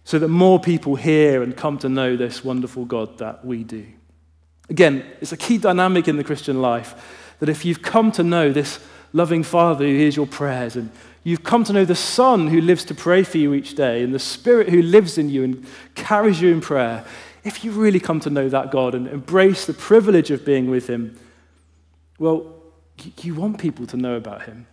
So 0.07 0.17
that 0.19 0.29
more 0.29 0.57
people 0.57 0.95
hear 0.95 1.43
and 1.43 1.53
come 1.53 1.77
to 1.79 1.89
know 1.89 2.15
this 2.15 2.41
wonderful 2.41 2.85
God 2.85 3.17
that 3.17 3.43
we 3.43 3.65
do. 3.65 3.85
Again, 4.69 5.05
it's 5.19 5.33
a 5.33 5.37
key 5.37 5.57
dynamic 5.57 6.07
in 6.07 6.15
the 6.15 6.23
Christian 6.23 6.61
life 6.61 7.35
that 7.39 7.49
if 7.49 7.65
you've 7.65 7.81
come 7.81 8.13
to 8.13 8.23
know 8.23 8.53
this 8.53 8.79
loving 9.11 9.43
Father 9.43 9.85
who 9.85 9.93
hears 9.93 10.15
your 10.15 10.25
prayers, 10.25 10.77
and 10.77 10.91
you've 11.25 11.43
come 11.43 11.65
to 11.65 11.73
know 11.73 11.83
the 11.83 11.93
Son 11.93 12.47
who 12.47 12.61
lives 12.61 12.85
to 12.85 12.95
pray 12.95 13.21
for 13.21 13.37
you 13.37 13.53
each 13.53 13.75
day, 13.75 14.01
and 14.01 14.13
the 14.13 14.17
Spirit 14.17 14.69
who 14.69 14.81
lives 14.81 15.17
in 15.17 15.29
you 15.29 15.43
and 15.43 15.65
carries 15.93 16.39
you 16.39 16.53
in 16.53 16.61
prayer, 16.61 17.03
if 17.43 17.65
you 17.65 17.71
really 17.73 17.99
come 17.99 18.21
to 18.21 18.29
know 18.29 18.47
that 18.47 18.71
God 18.71 18.95
and 18.95 19.09
embrace 19.09 19.65
the 19.65 19.73
privilege 19.73 20.31
of 20.31 20.45
being 20.45 20.69
with 20.69 20.89
Him, 20.89 21.19
well, 22.17 22.53
you 23.23 23.35
want 23.35 23.57
people 23.57 23.85
to 23.87 23.97
know 23.97 24.15
about 24.15 24.43
Him. 24.43 24.67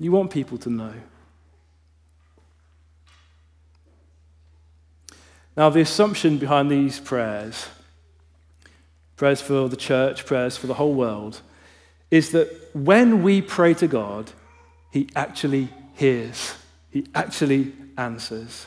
You 0.00 0.10
want 0.10 0.32
people 0.32 0.58
to 0.58 0.68
know. 0.68 0.94
Now, 5.56 5.70
the 5.70 5.80
assumption 5.80 6.38
behind 6.38 6.70
these 6.70 6.98
prayers, 6.98 7.68
prayers 9.16 9.40
for 9.40 9.68
the 9.68 9.76
church, 9.76 10.26
prayers 10.26 10.56
for 10.56 10.66
the 10.66 10.74
whole 10.74 10.94
world, 10.94 11.40
is 12.10 12.32
that 12.32 12.48
when 12.74 13.22
we 13.22 13.40
pray 13.40 13.74
to 13.74 13.86
God, 13.86 14.32
He 14.90 15.08
actually 15.14 15.68
hears, 15.94 16.54
He 16.90 17.06
actually 17.14 17.72
answers. 17.96 18.66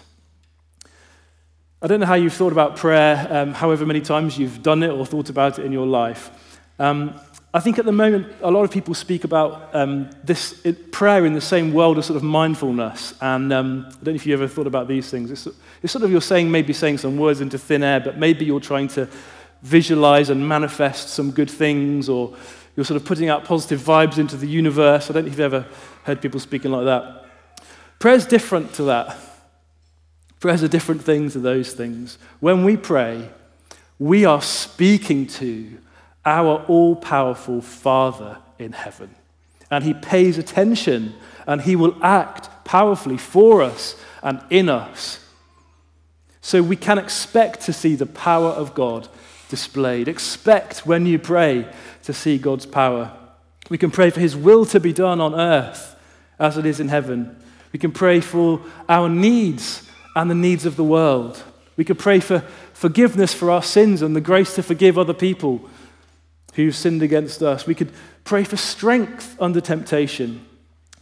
I 1.81 1.87
don't 1.87 1.99
know 1.99 2.05
how 2.05 2.15
you've 2.15 2.33
thought 2.33 2.53
about 2.53 2.77
prayer, 2.77 3.27
um, 3.29 3.53
however 3.53 3.85
many 3.85 4.01
times 4.01 4.37
you've 4.37 4.63
done 4.63 4.81
it 4.81 4.89
or 4.89 5.05
thought 5.05 5.29
about 5.29 5.59
it 5.59 5.65
in 5.65 5.71
your 5.71 5.85
life. 5.85 6.59
Um, 6.79 7.19
I 7.53 7.59
think 7.61 7.79
at 7.79 7.85
the 7.85 7.93
moment, 7.93 8.27
a 8.41 8.51
lot 8.51 8.63
of 8.63 8.71
people 8.71 8.93
speak 8.93 9.23
about 9.23 9.73
um, 9.73 10.09
this 10.23 10.63
it, 10.65 10.91
prayer 10.91 11.25
in 11.25 11.33
the 11.33 11.41
same 11.41 11.73
world 11.73 11.97
as 11.97 12.05
sort 12.05 12.17
of 12.17 12.23
mindfulness. 12.23 13.13
And 13.21 13.53
um, 13.53 13.85
I 13.87 13.91
don't 13.91 14.07
know 14.07 14.13
if 14.13 14.25
you 14.25 14.33
ever 14.33 14.47
thought 14.47 14.67
about 14.67 14.87
these 14.87 15.09
things. 15.09 15.31
It's, 15.31 15.47
it's, 15.81 15.93
sort 15.93 16.03
of 16.03 16.11
you're 16.11 16.21
saying, 16.21 16.51
maybe 16.51 16.73
saying 16.73 16.97
some 16.97 17.17
words 17.17 17.39
into 17.39 17.57
thin 17.57 17.83
air, 17.83 18.01
but 18.01 18.17
maybe 18.17 18.43
you're 18.43 18.59
trying 18.59 18.89
to 18.89 19.07
visualize 19.61 20.29
and 20.29 20.47
manifest 20.47 21.09
some 21.09 21.31
good 21.31 21.49
things, 21.49 22.09
or 22.09 22.35
you're 22.75 22.85
sort 22.85 22.99
of 23.01 23.07
putting 23.07 23.29
out 23.29 23.45
positive 23.45 23.79
vibes 23.79 24.17
into 24.17 24.35
the 24.35 24.47
universe. 24.47 25.09
I 25.09 25.13
don't 25.13 25.23
know 25.23 25.31
if 25.31 25.33
you've 25.33 25.53
ever 25.53 25.65
heard 26.03 26.21
people 26.21 26.41
speaking 26.41 26.71
like 26.71 26.85
that. 26.85 27.25
Prayer's 27.97 28.25
different 28.25 28.73
to 28.75 28.83
that. 28.83 29.17
Prayer's 30.41 30.63
a 30.63 30.69
different 30.69 31.01
thing 31.01 31.31
to 31.31 31.39
those 31.39 31.73
things. 31.73 32.19
When 32.41 32.63
we 32.63 32.77
pray, 32.77 33.29
we 33.97 34.25
are 34.25 34.41
speaking 34.41 35.25
to 35.27 35.77
our 36.27 36.63
all 36.67 36.93
powerful 36.93 37.61
Father 37.61 38.37
in 38.59 38.73
heaven. 38.73 39.15
And 39.71 39.83
He 39.83 39.93
pays 39.93 40.37
attention 40.37 41.15
and 41.47 41.61
He 41.61 41.75
will 41.75 41.95
act 42.03 42.49
powerfully 42.65 43.17
for 43.17 43.61
us 43.61 43.95
and 44.21 44.41
in 44.49 44.67
us. 44.67 45.23
So 46.41 46.61
we 46.61 46.75
can 46.75 46.97
expect 46.97 47.61
to 47.61 47.73
see 47.73 47.95
the 47.95 48.05
power 48.05 48.49
of 48.49 48.75
God 48.75 49.07
displayed. 49.49 50.09
Expect 50.09 50.85
when 50.85 51.05
you 51.05 51.17
pray 51.17 51.65
to 52.03 52.13
see 52.13 52.37
God's 52.37 52.65
power. 52.65 53.17
We 53.69 53.77
can 53.77 53.91
pray 53.91 54.09
for 54.09 54.19
His 54.19 54.35
will 54.35 54.65
to 54.67 54.81
be 54.81 54.93
done 54.93 55.21
on 55.21 55.33
earth 55.33 55.95
as 56.39 56.57
it 56.57 56.65
is 56.65 56.81
in 56.81 56.89
heaven. 56.89 57.41
We 57.71 57.79
can 57.79 57.91
pray 57.91 58.19
for 58.19 58.61
our 58.89 59.07
needs 59.07 59.89
and 60.13 60.29
the 60.29 60.35
needs 60.35 60.65
of 60.65 60.75
the 60.75 60.83
world. 60.83 61.41
We 61.77 61.85
can 61.85 61.95
pray 61.95 62.19
for 62.19 62.39
forgiveness 62.73 63.33
for 63.33 63.49
our 63.49 63.63
sins 63.63 64.01
and 64.01 64.13
the 64.13 64.21
grace 64.21 64.55
to 64.55 64.63
forgive 64.63 64.97
other 64.97 65.13
people 65.13 65.69
who 66.57 66.71
sinned 66.71 67.03
against 67.03 67.43
us. 67.43 67.67
We 67.67 67.75
could 67.75 67.91
pray 68.23 68.43
for 68.43 68.57
strength 68.57 69.37
under 69.39 69.61
temptation. 69.61 70.43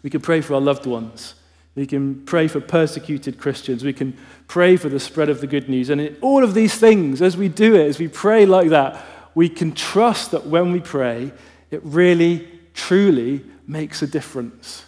We 0.04 0.10
could 0.10 0.22
pray 0.22 0.42
for 0.42 0.54
our 0.54 0.62
loved 0.62 0.86
ones. 0.86 1.36
We 1.76 1.88
can 1.88 2.26
pray 2.26 2.50
for 2.50 2.60
persecuted 2.60 3.40
Christians. 3.40 3.84
We 3.84 3.94
can 3.94 4.18
pray 4.50 4.76
for 4.76 4.90
the 4.90 5.00
spread 5.00 5.30
of 5.30 5.40
the 5.40 5.48
good 5.48 5.70
news. 5.70 5.90
And 5.90 6.02
in 6.02 6.18
all 6.22 6.44
of 6.44 6.54
these 6.54 6.76
things, 6.76 7.22
as 7.22 7.38
we 7.38 7.48
do 7.48 7.74
it, 7.74 7.88
as 7.88 8.00
we 8.00 8.10
pray 8.10 8.46
like 8.46 8.70
that, 8.70 9.04
we 9.34 9.48
can 9.48 9.72
trust 9.72 10.32
that 10.32 10.46
when 10.46 10.74
we 10.74 10.82
pray, 10.82 11.32
it 11.72 11.82
really, 11.84 12.48
truly 12.74 13.42
makes 13.66 14.02
a 14.02 14.08
difference. 14.08 14.86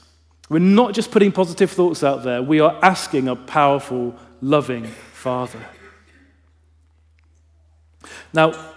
We're 0.50 0.60
not 0.60 0.94
just 0.94 1.12
putting 1.12 1.32
positive 1.32 1.72
thoughts 1.72 2.04
out 2.04 2.24
there, 2.24 2.44
we 2.44 2.60
are 2.60 2.78
asking 2.84 3.30
a 3.30 3.38
powerful, 3.38 4.16
loving 4.42 4.86
Father. 5.14 5.66
Now, 8.34 8.74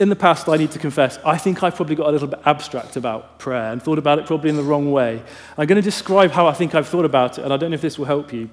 in 0.00 0.08
the 0.08 0.16
past, 0.16 0.48
I 0.48 0.56
need 0.56 0.72
to 0.72 0.78
confess, 0.78 1.18
I 1.24 1.36
think 1.38 1.62
I've 1.62 1.76
probably 1.76 1.94
got 1.94 2.08
a 2.08 2.10
little 2.10 2.28
bit 2.28 2.40
abstract 2.44 2.96
about 2.96 3.38
prayer 3.38 3.72
and 3.72 3.82
thought 3.82 3.98
about 3.98 4.18
it 4.18 4.26
probably 4.26 4.50
in 4.50 4.56
the 4.56 4.62
wrong 4.62 4.90
way. 4.90 5.22
I'm 5.56 5.66
going 5.66 5.80
to 5.80 5.82
describe 5.82 6.30
how 6.30 6.46
I 6.46 6.54
think 6.54 6.74
I've 6.74 6.88
thought 6.88 7.04
about 7.04 7.38
it, 7.38 7.44
and 7.44 7.52
I 7.52 7.56
don't 7.56 7.70
know 7.70 7.74
if 7.74 7.82
this 7.82 7.98
will 7.98 8.06
help 8.06 8.32
you. 8.32 8.50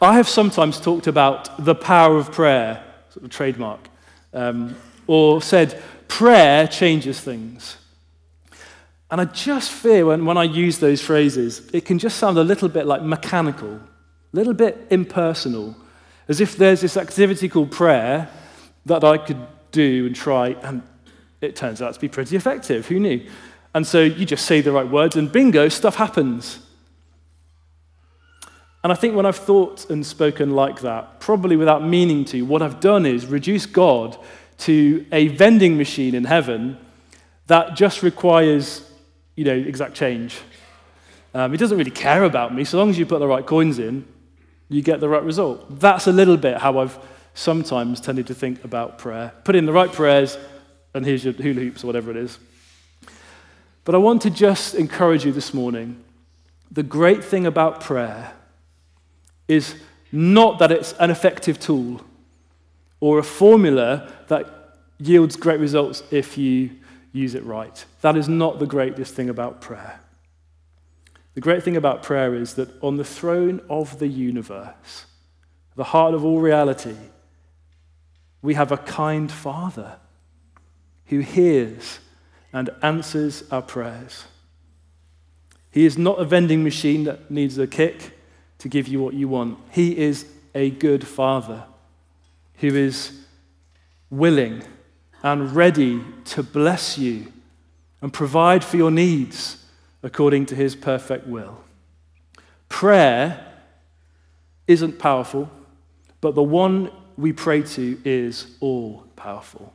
I 0.00 0.14
have 0.14 0.28
sometimes 0.28 0.80
talked 0.80 1.06
about 1.06 1.64
the 1.64 1.74
power 1.74 2.16
of 2.16 2.32
prayer, 2.32 2.82
sort 3.10 3.24
of 3.24 3.30
trademark, 3.30 3.88
um, 4.32 4.76
or 5.06 5.42
said, 5.42 5.82
prayer 6.08 6.66
changes 6.68 7.20
things. 7.20 7.76
And 9.10 9.20
I 9.20 9.24
just 9.24 9.70
fear 9.70 10.06
when, 10.06 10.24
when 10.24 10.36
I 10.36 10.44
use 10.44 10.78
those 10.78 11.00
phrases, 11.00 11.68
it 11.72 11.84
can 11.84 11.98
just 11.98 12.18
sound 12.18 12.38
a 12.38 12.44
little 12.44 12.68
bit 12.68 12.86
like 12.86 13.02
mechanical, 13.02 13.74
a 13.74 13.80
little 14.32 14.54
bit 14.54 14.86
impersonal, 14.90 15.76
as 16.28 16.40
if 16.40 16.56
there's 16.56 16.80
this 16.80 16.96
activity 16.96 17.48
called 17.48 17.70
prayer 17.70 18.28
that 18.84 19.04
I 19.04 19.18
could 19.18 19.38
do 19.76 20.06
and 20.06 20.16
try, 20.16 20.48
and 20.62 20.82
it 21.40 21.54
turns 21.54 21.80
out 21.82 21.94
to 21.94 22.00
be 22.00 22.08
pretty 22.08 22.34
effective. 22.36 22.86
Who 22.88 22.98
knew? 22.98 23.20
And 23.74 23.86
so 23.86 24.00
you 24.00 24.24
just 24.24 24.46
say 24.46 24.62
the 24.62 24.72
right 24.72 24.88
words, 24.88 25.16
and 25.16 25.30
bingo, 25.30 25.68
stuff 25.68 25.96
happens. 25.96 26.58
And 28.82 28.92
I 28.92 28.96
think 28.96 29.16
when 29.16 29.26
I've 29.26 29.42
thought 29.50 29.90
and 29.90 30.06
spoken 30.06 30.50
like 30.50 30.80
that, 30.80 31.20
probably 31.20 31.56
without 31.56 31.82
meaning 31.82 32.24
to, 32.26 32.42
what 32.42 32.62
I've 32.62 32.80
done 32.80 33.04
is 33.04 33.26
reduce 33.26 33.66
God 33.66 34.16
to 34.58 35.04
a 35.12 35.28
vending 35.28 35.76
machine 35.76 36.14
in 36.14 36.24
heaven 36.24 36.78
that 37.48 37.76
just 37.76 38.02
requires, 38.02 38.88
you 39.34 39.44
know, 39.44 39.54
exact 39.54 39.94
change. 39.94 40.38
Um, 41.34 41.50
he 41.50 41.58
doesn't 41.58 41.76
really 41.76 41.90
care 41.90 42.24
about 42.24 42.54
me. 42.54 42.64
So 42.64 42.78
long 42.78 42.90
as 42.90 42.98
you 42.98 43.06
put 43.06 43.18
the 43.18 43.26
right 43.26 43.44
coins 43.44 43.78
in, 43.78 44.06
you 44.68 44.82
get 44.82 45.00
the 45.00 45.08
right 45.08 45.22
result. 45.22 45.80
That's 45.80 46.06
a 46.06 46.12
little 46.12 46.36
bit 46.36 46.58
how 46.58 46.78
I've 46.78 46.98
sometimes 47.36 48.00
tended 48.00 48.26
to 48.26 48.34
think 48.34 48.64
about 48.64 48.98
prayer. 48.98 49.32
Put 49.44 49.54
in 49.54 49.66
the 49.66 49.72
right 49.72 49.92
prayers, 49.92 50.36
and 50.94 51.04
here's 51.04 51.22
your 51.22 51.34
hula 51.34 51.60
hoops 51.60 51.84
or 51.84 51.86
whatever 51.86 52.10
it 52.10 52.16
is. 52.16 52.38
But 53.84 53.94
I 53.94 53.98
want 53.98 54.22
to 54.22 54.30
just 54.30 54.74
encourage 54.74 55.24
you 55.24 55.32
this 55.32 55.54
morning. 55.54 56.02
The 56.72 56.82
great 56.82 57.22
thing 57.22 57.46
about 57.46 57.80
prayer 57.82 58.32
is 59.46 59.76
not 60.10 60.58
that 60.58 60.72
it's 60.72 60.92
an 60.94 61.10
effective 61.10 61.60
tool 61.60 62.00
or 63.00 63.18
a 63.18 63.22
formula 63.22 64.10
that 64.28 64.78
yields 64.98 65.36
great 65.36 65.60
results 65.60 66.02
if 66.10 66.38
you 66.38 66.70
use 67.12 67.34
it 67.34 67.44
right. 67.44 67.84
That 68.00 68.16
is 68.16 68.28
not 68.28 68.58
the 68.58 68.66
greatest 68.66 69.14
thing 69.14 69.28
about 69.28 69.60
prayer. 69.60 70.00
The 71.34 71.42
great 71.42 71.62
thing 71.62 71.76
about 71.76 72.02
prayer 72.02 72.34
is 72.34 72.54
that 72.54 72.70
on 72.82 72.96
the 72.96 73.04
throne 73.04 73.60
of 73.68 73.98
the 73.98 74.08
universe, 74.08 75.04
the 75.76 75.84
heart 75.84 76.14
of 76.14 76.24
all 76.24 76.40
reality, 76.40 76.96
we 78.42 78.54
have 78.54 78.72
a 78.72 78.76
kind 78.76 79.30
Father 79.30 79.96
who 81.06 81.20
hears 81.20 82.00
and 82.52 82.70
answers 82.82 83.44
our 83.50 83.62
prayers. 83.62 84.24
He 85.70 85.84
is 85.84 85.98
not 85.98 86.18
a 86.18 86.24
vending 86.24 86.64
machine 86.64 87.04
that 87.04 87.30
needs 87.30 87.58
a 87.58 87.66
kick 87.66 88.18
to 88.58 88.68
give 88.68 88.88
you 88.88 89.00
what 89.02 89.14
you 89.14 89.28
want. 89.28 89.58
He 89.70 89.96
is 89.96 90.26
a 90.54 90.70
good 90.70 91.06
Father 91.06 91.64
who 92.56 92.74
is 92.74 93.12
willing 94.08 94.62
and 95.22 95.54
ready 95.54 96.02
to 96.24 96.42
bless 96.42 96.96
you 96.96 97.32
and 98.00 98.12
provide 98.12 98.64
for 98.64 98.76
your 98.76 98.90
needs 98.90 99.64
according 100.02 100.46
to 100.46 100.54
his 100.54 100.74
perfect 100.76 101.26
will. 101.26 101.58
Prayer 102.68 103.44
isn't 104.66 104.98
powerful, 104.98 105.50
but 106.20 106.34
the 106.34 106.42
one 106.42 106.90
we 107.16 107.32
pray 107.32 107.62
to 107.62 108.00
is 108.04 108.46
all 108.60 109.04
powerful. 109.16 109.72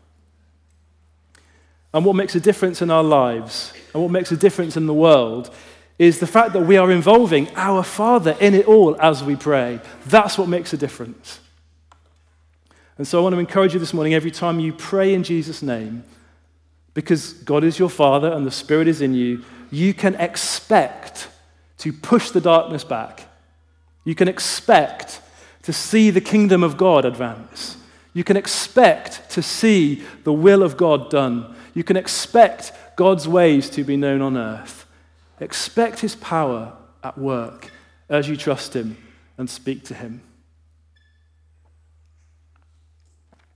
And 1.93 2.05
what 2.05 2.15
makes 2.15 2.35
a 2.35 2.39
difference 2.39 2.81
in 2.81 2.89
our 2.89 3.03
lives 3.03 3.73
and 3.93 4.01
what 4.01 4.11
makes 4.11 4.31
a 4.31 4.37
difference 4.37 4.77
in 4.77 4.85
the 4.85 4.93
world 4.93 5.53
is 5.99 6.19
the 6.19 6.27
fact 6.27 6.53
that 6.53 6.61
we 6.61 6.77
are 6.77 6.91
involving 6.91 7.49
our 7.55 7.83
Father 7.83 8.35
in 8.39 8.53
it 8.53 8.65
all 8.65 8.99
as 9.01 9.23
we 9.23 9.35
pray. 9.35 9.79
That's 10.07 10.37
what 10.37 10.47
makes 10.47 10.73
a 10.73 10.77
difference. 10.77 11.39
And 12.97 13.07
so 13.07 13.19
I 13.19 13.23
want 13.23 13.33
to 13.33 13.39
encourage 13.39 13.73
you 13.73 13.79
this 13.79 13.93
morning 13.93 14.13
every 14.13 14.31
time 14.31 14.59
you 14.59 14.73
pray 14.73 15.13
in 15.13 15.23
Jesus' 15.23 15.61
name, 15.61 16.03
because 16.93 17.33
God 17.33 17.63
is 17.63 17.77
your 17.77 17.89
Father 17.89 18.31
and 18.31 18.45
the 18.45 18.51
Spirit 18.51 18.87
is 18.87 19.01
in 19.01 19.13
you, 19.13 19.43
you 19.69 19.93
can 19.93 20.15
expect 20.15 21.27
to 21.79 21.91
push 21.91 22.31
the 22.31 22.41
darkness 22.41 22.83
back. 22.83 23.27
You 24.03 24.15
can 24.15 24.27
expect 24.27 25.19
to 25.63 25.73
see 25.73 26.09
the 26.09 26.21
kingdom 26.21 26.63
of 26.63 26.77
God 26.77 27.05
advance. 27.05 27.77
You 28.13 28.23
can 28.23 28.35
expect 28.35 29.29
to 29.31 29.41
see 29.41 30.03
the 30.23 30.33
will 30.33 30.63
of 30.63 30.75
God 30.75 31.09
done. 31.09 31.55
You 31.73 31.83
can 31.83 31.97
expect 31.97 32.73
God's 32.95 33.27
ways 33.27 33.69
to 33.71 33.83
be 33.83 33.95
known 33.95 34.21
on 34.21 34.37
earth. 34.37 34.85
Expect 35.39 35.99
his 35.99 36.15
power 36.15 36.73
at 37.03 37.17
work 37.17 37.71
as 38.09 38.27
you 38.27 38.35
trust 38.35 38.75
him 38.75 38.97
and 39.37 39.49
speak 39.49 39.85
to 39.85 39.93
him. 39.93 40.21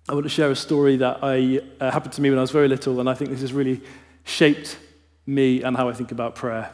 I 0.07 0.13
want 0.13 0.23
to 0.23 0.29
share 0.29 0.51
a 0.51 0.55
story 0.55 0.97
that 0.97 1.19
I, 1.23 1.61
uh, 1.79 1.91
happened 1.91 2.13
to 2.13 2.21
me 2.21 2.29
when 2.29 2.37
I 2.37 2.41
was 2.41 2.51
very 2.51 2.67
little, 2.67 2.99
and 2.99 3.09
I 3.09 3.15
think 3.15 3.31
this 3.31 3.41
has 3.41 3.53
really 3.53 3.81
shaped 4.23 4.77
me 5.25 5.63
and 5.63 5.75
how 5.75 5.89
I 5.89 5.93
think 5.93 6.11
about 6.11 6.35
prayer. 6.35 6.71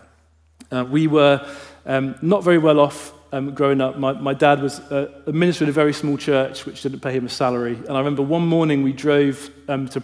Uh, 0.69 0.85
we 0.89 1.07
were 1.07 1.45
um, 1.85 2.15
not 2.21 2.43
very 2.43 2.57
well 2.57 2.79
off 2.79 3.13
um, 3.33 3.53
growing 3.53 3.81
up, 3.81 3.97
my, 3.97 4.13
my 4.13 4.33
dad 4.33 4.61
was 4.61 4.79
a, 4.91 5.09
a, 5.27 5.31
minister 5.31 5.63
in 5.63 5.69
a 5.69 5.73
very 5.73 5.93
small 5.93 6.17
church 6.17 6.65
which 6.65 6.81
didn't 6.81 6.99
pay 6.99 7.13
him 7.13 7.25
a 7.25 7.29
salary. 7.29 7.75
And 7.75 7.91
I 7.91 7.97
remember 7.99 8.21
one 8.21 8.45
morning 8.45 8.83
we 8.83 8.91
drove 8.91 9.49
um, 9.69 9.87
to 9.89 10.03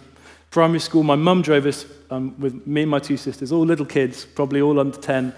primary 0.49 0.79
school. 0.79 1.03
My 1.03 1.15
mum 1.15 1.41
drove 1.41 1.65
us 1.65 1.85
um, 2.09 2.39
with 2.39 2.65
me 2.65 2.83
and 2.83 2.91
my 2.91 2.99
two 2.99 3.17
sisters, 3.17 3.51
all 3.51 3.65
little 3.65 3.85
kids, 3.85 4.25
probably 4.25 4.61
all 4.61 4.79
under 4.79 4.97
10. 4.97 5.33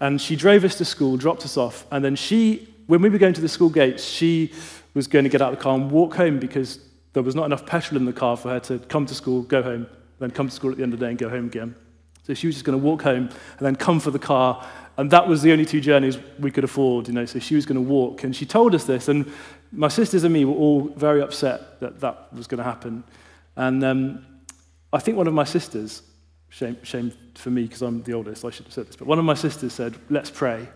And 0.00 0.20
she 0.20 0.34
drove 0.34 0.64
us 0.64 0.76
to 0.78 0.84
school, 0.84 1.16
dropped 1.16 1.44
us 1.44 1.56
off. 1.56 1.86
And 1.92 2.04
then 2.04 2.16
she, 2.16 2.68
when 2.86 3.00
we 3.00 3.08
were 3.08 3.18
going 3.18 3.34
to 3.34 3.40
the 3.40 3.48
school 3.48 3.70
gates, 3.70 4.04
she 4.04 4.52
was 4.94 5.06
going 5.06 5.24
to 5.24 5.28
get 5.28 5.40
out 5.40 5.52
of 5.52 5.58
the 5.58 5.62
car 5.62 5.74
and 5.74 5.90
walk 5.90 6.16
home 6.16 6.40
because 6.40 6.80
there 7.12 7.22
was 7.22 7.36
not 7.36 7.44
enough 7.44 7.64
petrol 7.64 7.96
in 8.00 8.06
the 8.06 8.12
car 8.12 8.36
for 8.36 8.48
her 8.48 8.60
to 8.60 8.78
come 8.80 9.06
to 9.06 9.14
school, 9.14 9.42
go 9.42 9.62
home, 9.62 9.86
then 10.18 10.30
come 10.30 10.48
to 10.48 10.54
school 10.54 10.72
at 10.72 10.78
the 10.78 10.82
end 10.82 10.92
of 10.92 10.98
the 10.98 11.06
day 11.06 11.10
and 11.10 11.18
go 11.18 11.28
home 11.28 11.46
again. 11.46 11.76
So 12.24 12.34
she 12.34 12.46
was 12.46 12.56
just 12.56 12.64
going 12.64 12.78
to 12.78 12.84
walk 12.84 13.02
home 13.02 13.28
and 13.58 13.60
then 13.60 13.76
come 13.76 14.00
for 14.00 14.10
the 14.10 14.18
car 14.18 14.66
and 15.00 15.10
that 15.12 15.26
was 15.26 15.40
the 15.40 15.50
only 15.50 15.64
two 15.64 15.80
journeys 15.80 16.18
we 16.38 16.50
could 16.50 16.62
afford, 16.62 17.08
you 17.08 17.14
know, 17.14 17.24
so 17.24 17.38
she 17.38 17.54
was 17.54 17.64
going 17.64 17.76
to 17.76 17.80
walk. 17.80 18.22
And 18.22 18.36
she 18.36 18.44
told 18.44 18.74
us 18.74 18.84
this, 18.84 19.08
and 19.08 19.32
my 19.72 19.88
sisters 19.88 20.24
and 20.24 20.34
me 20.34 20.44
were 20.44 20.52
all 20.52 20.92
very 20.94 21.22
upset 21.22 21.80
that 21.80 22.00
that 22.00 22.30
was 22.34 22.46
going 22.46 22.58
to 22.58 22.64
happen. 22.64 23.02
And 23.56 23.82
um, 23.82 24.26
I 24.92 24.98
think 24.98 25.16
one 25.16 25.26
of 25.26 25.32
my 25.32 25.44
sisters, 25.44 26.02
shame, 26.50 26.76
shame 26.82 27.14
for 27.34 27.48
me 27.48 27.62
because 27.62 27.80
I'm 27.80 28.02
the 28.02 28.12
oldest, 28.12 28.44
I 28.44 28.50
should 28.50 28.66
have 28.66 28.74
said 28.74 28.88
this, 28.88 28.96
but 28.96 29.08
one 29.08 29.18
of 29.18 29.24
my 29.24 29.32
sisters 29.32 29.72
said, 29.72 29.94
let's 30.10 30.30
pray. 30.30 30.68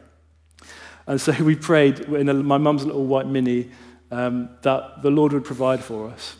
And 1.07 1.21
so 1.21 1.33
we 1.45 1.55
prayed 1.55 2.01
in 2.01 2.31
a, 2.31 2.33
my 2.33 2.57
mum's 2.57 2.87
little 2.87 3.05
white 3.05 3.27
mini 3.27 3.73
um, 4.11 4.49
that 4.63 5.03
the 5.03 5.11
Lord 5.11 5.35
would 5.35 5.45
provide 5.45 5.85
for 5.85 6.09
us. 6.09 6.35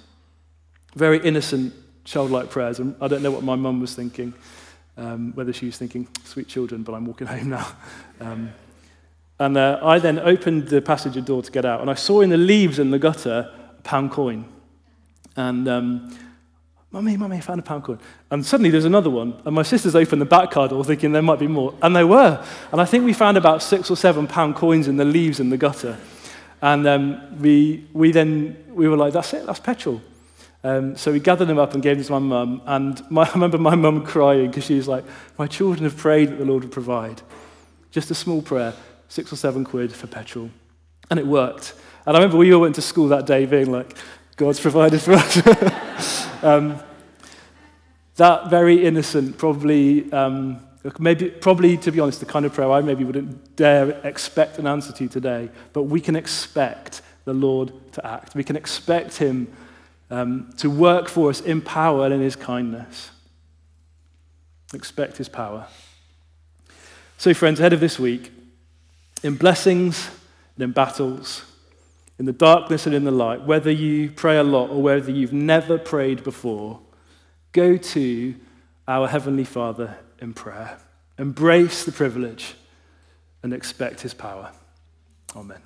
Very 0.95 1.19
innocent, 1.19 1.75
childlike 2.05 2.49
prayers, 2.49 2.79
and 2.79 2.97
I 3.03 3.09
don't 3.09 3.23
know 3.23 3.31
what 3.31 3.43
my 3.45 3.57
mum 3.57 3.83
was 3.83 3.95
thinking 3.95 4.33
um, 4.97 5.33
whether 5.35 5.53
she 5.53 5.67
was 5.67 5.77
thinking, 5.77 6.09
sweet 6.25 6.49
children, 6.49 6.83
but 6.83 6.95
I'm 6.95 7.07
walking 7.07 7.27
home 7.35 7.51
now. 7.51 7.69
Um, 8.21 8.53
and 9.39 9.57
uh, 9.57 9.81
I 9.83 9.99
then 9.99 10.19
opened 10.19 10.69
the 10.69 10.81
passenger 10.81 11.21
door 11.21 11.43
to 11.43 11.51
get 11.51 11.65
out, 11.65 11.81
and 11.81 11.91
I 11.91 11.95
saw 11.95 12.21
in 12.21 12.31
the 12.31 12.37
leaves 12.37 12.79
in 12.79 12.91
the 12.91 12.99
gutter 12.99 13.51
a 13.79 13.83
pound 13.83 14.13
coin. 14.13 14.47
And 15.37 15.67
um, 15.69 16.17
Mummy, 16.95 17.17
Mummy, 17.17 17.39
I 17.39 17.41
found 17.41 17.59
a 17.59 17.63
pound 17.65 17.83
coin. 17.83 17.99
And 18.31 18.47
suddenly 18.47 18.71
there's 18.71 18.85
another 18.85 19.11
one. 19.11 19.43
And 19.45 19.53
my 19.53 19.65
sisters 19.65 19.97
opened 19.97 20.23
the 20.23 20.27
back 20.27 20.53
car 20.53 20.69
door 20.69 20.85
thinking 20.85 21.11
there 21.11 21.23
might 21.23 21.41
be 21.41 21.49
more. 21.49 21.75
And 21.83 21.97
there 21.97 22.07
were. 22.07 22.41
And 22.71 22.81
I 22.81 22.85
think 22.85 23.05
we 23.05 23.13
found 23.13 23.37
about 23.37 23.65
six 23.65 23.91
or 23.91 23.97
seven 23.97 24.29
pound 24.29 24.55
coins 24.55 24.87
in 24.87 24.97
the 24.97 25.05
leaves 25.05 25.41
in 25.41 25.51
the 25.51 25.57
gutter. 25.57 25.99
And 26.63 26.87
um, 26.87 27.41
we, 27.41 27.85
we 27.93 28.13
then, 28.13 28.57
we 28.69 28.87
were 28.87 28.97
like, 28.97 29.13
that's 29.13 29.35
it, 29.35 29.45
that's 29.45 29.59
petrol. 29.59 30.01
Um, 30.65 30.97
so 30.97 31.13
we 31.13 31.21
gathered 31.21 31.45
them 31.45 31.59
up 31.59 31.75
and 31.75 31.83
gave 31.83 31.99
them 31.99 32.07
to 32.07 32.13
my 32.13 32.19
mum. 32.19 32.63
And 32.65 33.11
my, 33.11 33.23
I 33.29 33.33
remember 33.35 33.59
my 33.59 33.75
mum 33.75 34.05
crying 34.05 34.49
because 34.49 34.65
she 34.65 34.75
was 34.75 34.89
like, 34.89 35.05
My 35.39 35.47
children 35.47 35.85
have 35.85 35.97
prayed 35.97 36.31
that 36.31 36.39
the 36.39 36.45
Lord 36.45 36.65
would 36.65 36.73
provide. 36.73 37.23
Just 37.91 38.11
a 38.11 38.15
small 38.15 38.43
prayer, 38.43 38.73
six 39.09 39.33
or 39.33 39.37
seven 39.37 39.65
quid 39.65 39.93
for 39.93 40.07
petrol. 40.07 40.51
And 41.11 41.21
it 41.21 41.27
worked. 41.27 41.75
And 42.07 42.17
I 42.17 42.21
remember 42.21 42.39
we 42.39 42.53
all 42.53 42.63
went 42.63 42.75
to 42.77 42.83
school 42.83 43.09
that 43.09 43.27
day 43.27 43.47
being 43.47 43.71
like, 43.71 43.97
God's 44.37 44.59
provided 44.59 45.01
for 45.01 45.13
us. 45.13 46.27
um, 46.43 46.83
that 48.17 48.51
very 48.51 48.85
innocent, 48.85 49.39
probably, 49.39 50.11
um, 50.13 50.61
maybe, 50.99 51.31
probably, 51.31 51.77
to 51.79 51.93
be 51.93 52.01
honest, 52.01 52.21
the 52.21 52.27
kind 52.27 52.45
of 52.45 52.53
prayer 52.53 52.71
I 52.71 52.81
maybe 52.81 53.05
wouldn't 53.05 53.55
dare 53.55 53.91
expect 54.05 54.59
an 54.59 54.67
answer 54.67 54.93
to 54.93 55.09
today. 55.09 55.51
But 55.73 55.85
we 55.85 56.01
can 56.01 56.17
expect 56.17 57.03
the 57.25 57.35
Lord 57.35 57.73
to 57.93 58.07
act. 58.07 58.35
We 58.35 58.45
can 58.45 58.57
expect 58.57 59.19
Him 59.19 59.49
um, 60.15 60.51
to 60.59 60.71
work 60.71 61.09
for 61.09 61.29
us 61.29 61.41
in 61.41 61.61
power 61.61 62.05
and 62.05 62.15
in 62.15 62.21
his 62.21 62.37
kindness. 62.37 63.11
Expect 64.73 65.17
his 65.17 65.29
power. 65.29 65.67
So, 67.19 67.35
friends, 67.35 67.59
ahead 67.59 67.73
of 67.73 67.81
this 67.81 67.99
week, 67.99 68.31
in 69.25 69.35
blessings 69.35 70.09
and 70.55 70.65
in 70.65 70.71
battles, 70.71 71.45
in 72.19 72.27
the 72.27 72.33
darkness 72.33 72.87
and 72.87 72.95
in 72.95 73.03
the 73.03 73.11
light, 73.11 73.43
whether 73.43 73.73
you 73.73 74.09
pray 74.11 74.39
a 74.39 74.45
lot 74.45 74.71
or 74.71 74.81
whether 74.81 75.11
you've 75.11 75.33
never 75.33 75.79
prayed 75.79 76.23
before, 76.23 76.79
go 77.51 77.77
to 77.77 78.37
our 78.87 79.09
Heavenly 79.09 79.45
Father 79.45 79.97
in 80.21 80.33
prayer. 80.33 80.79
Embrace 81.19 81.85
the 81.85 81.93
privilege 81.93 82.55
and 83.43 83.53
expect 83.53 84.03
His 84.03 84.15
power. 84.15 84.53
Amen. 85.35 85.61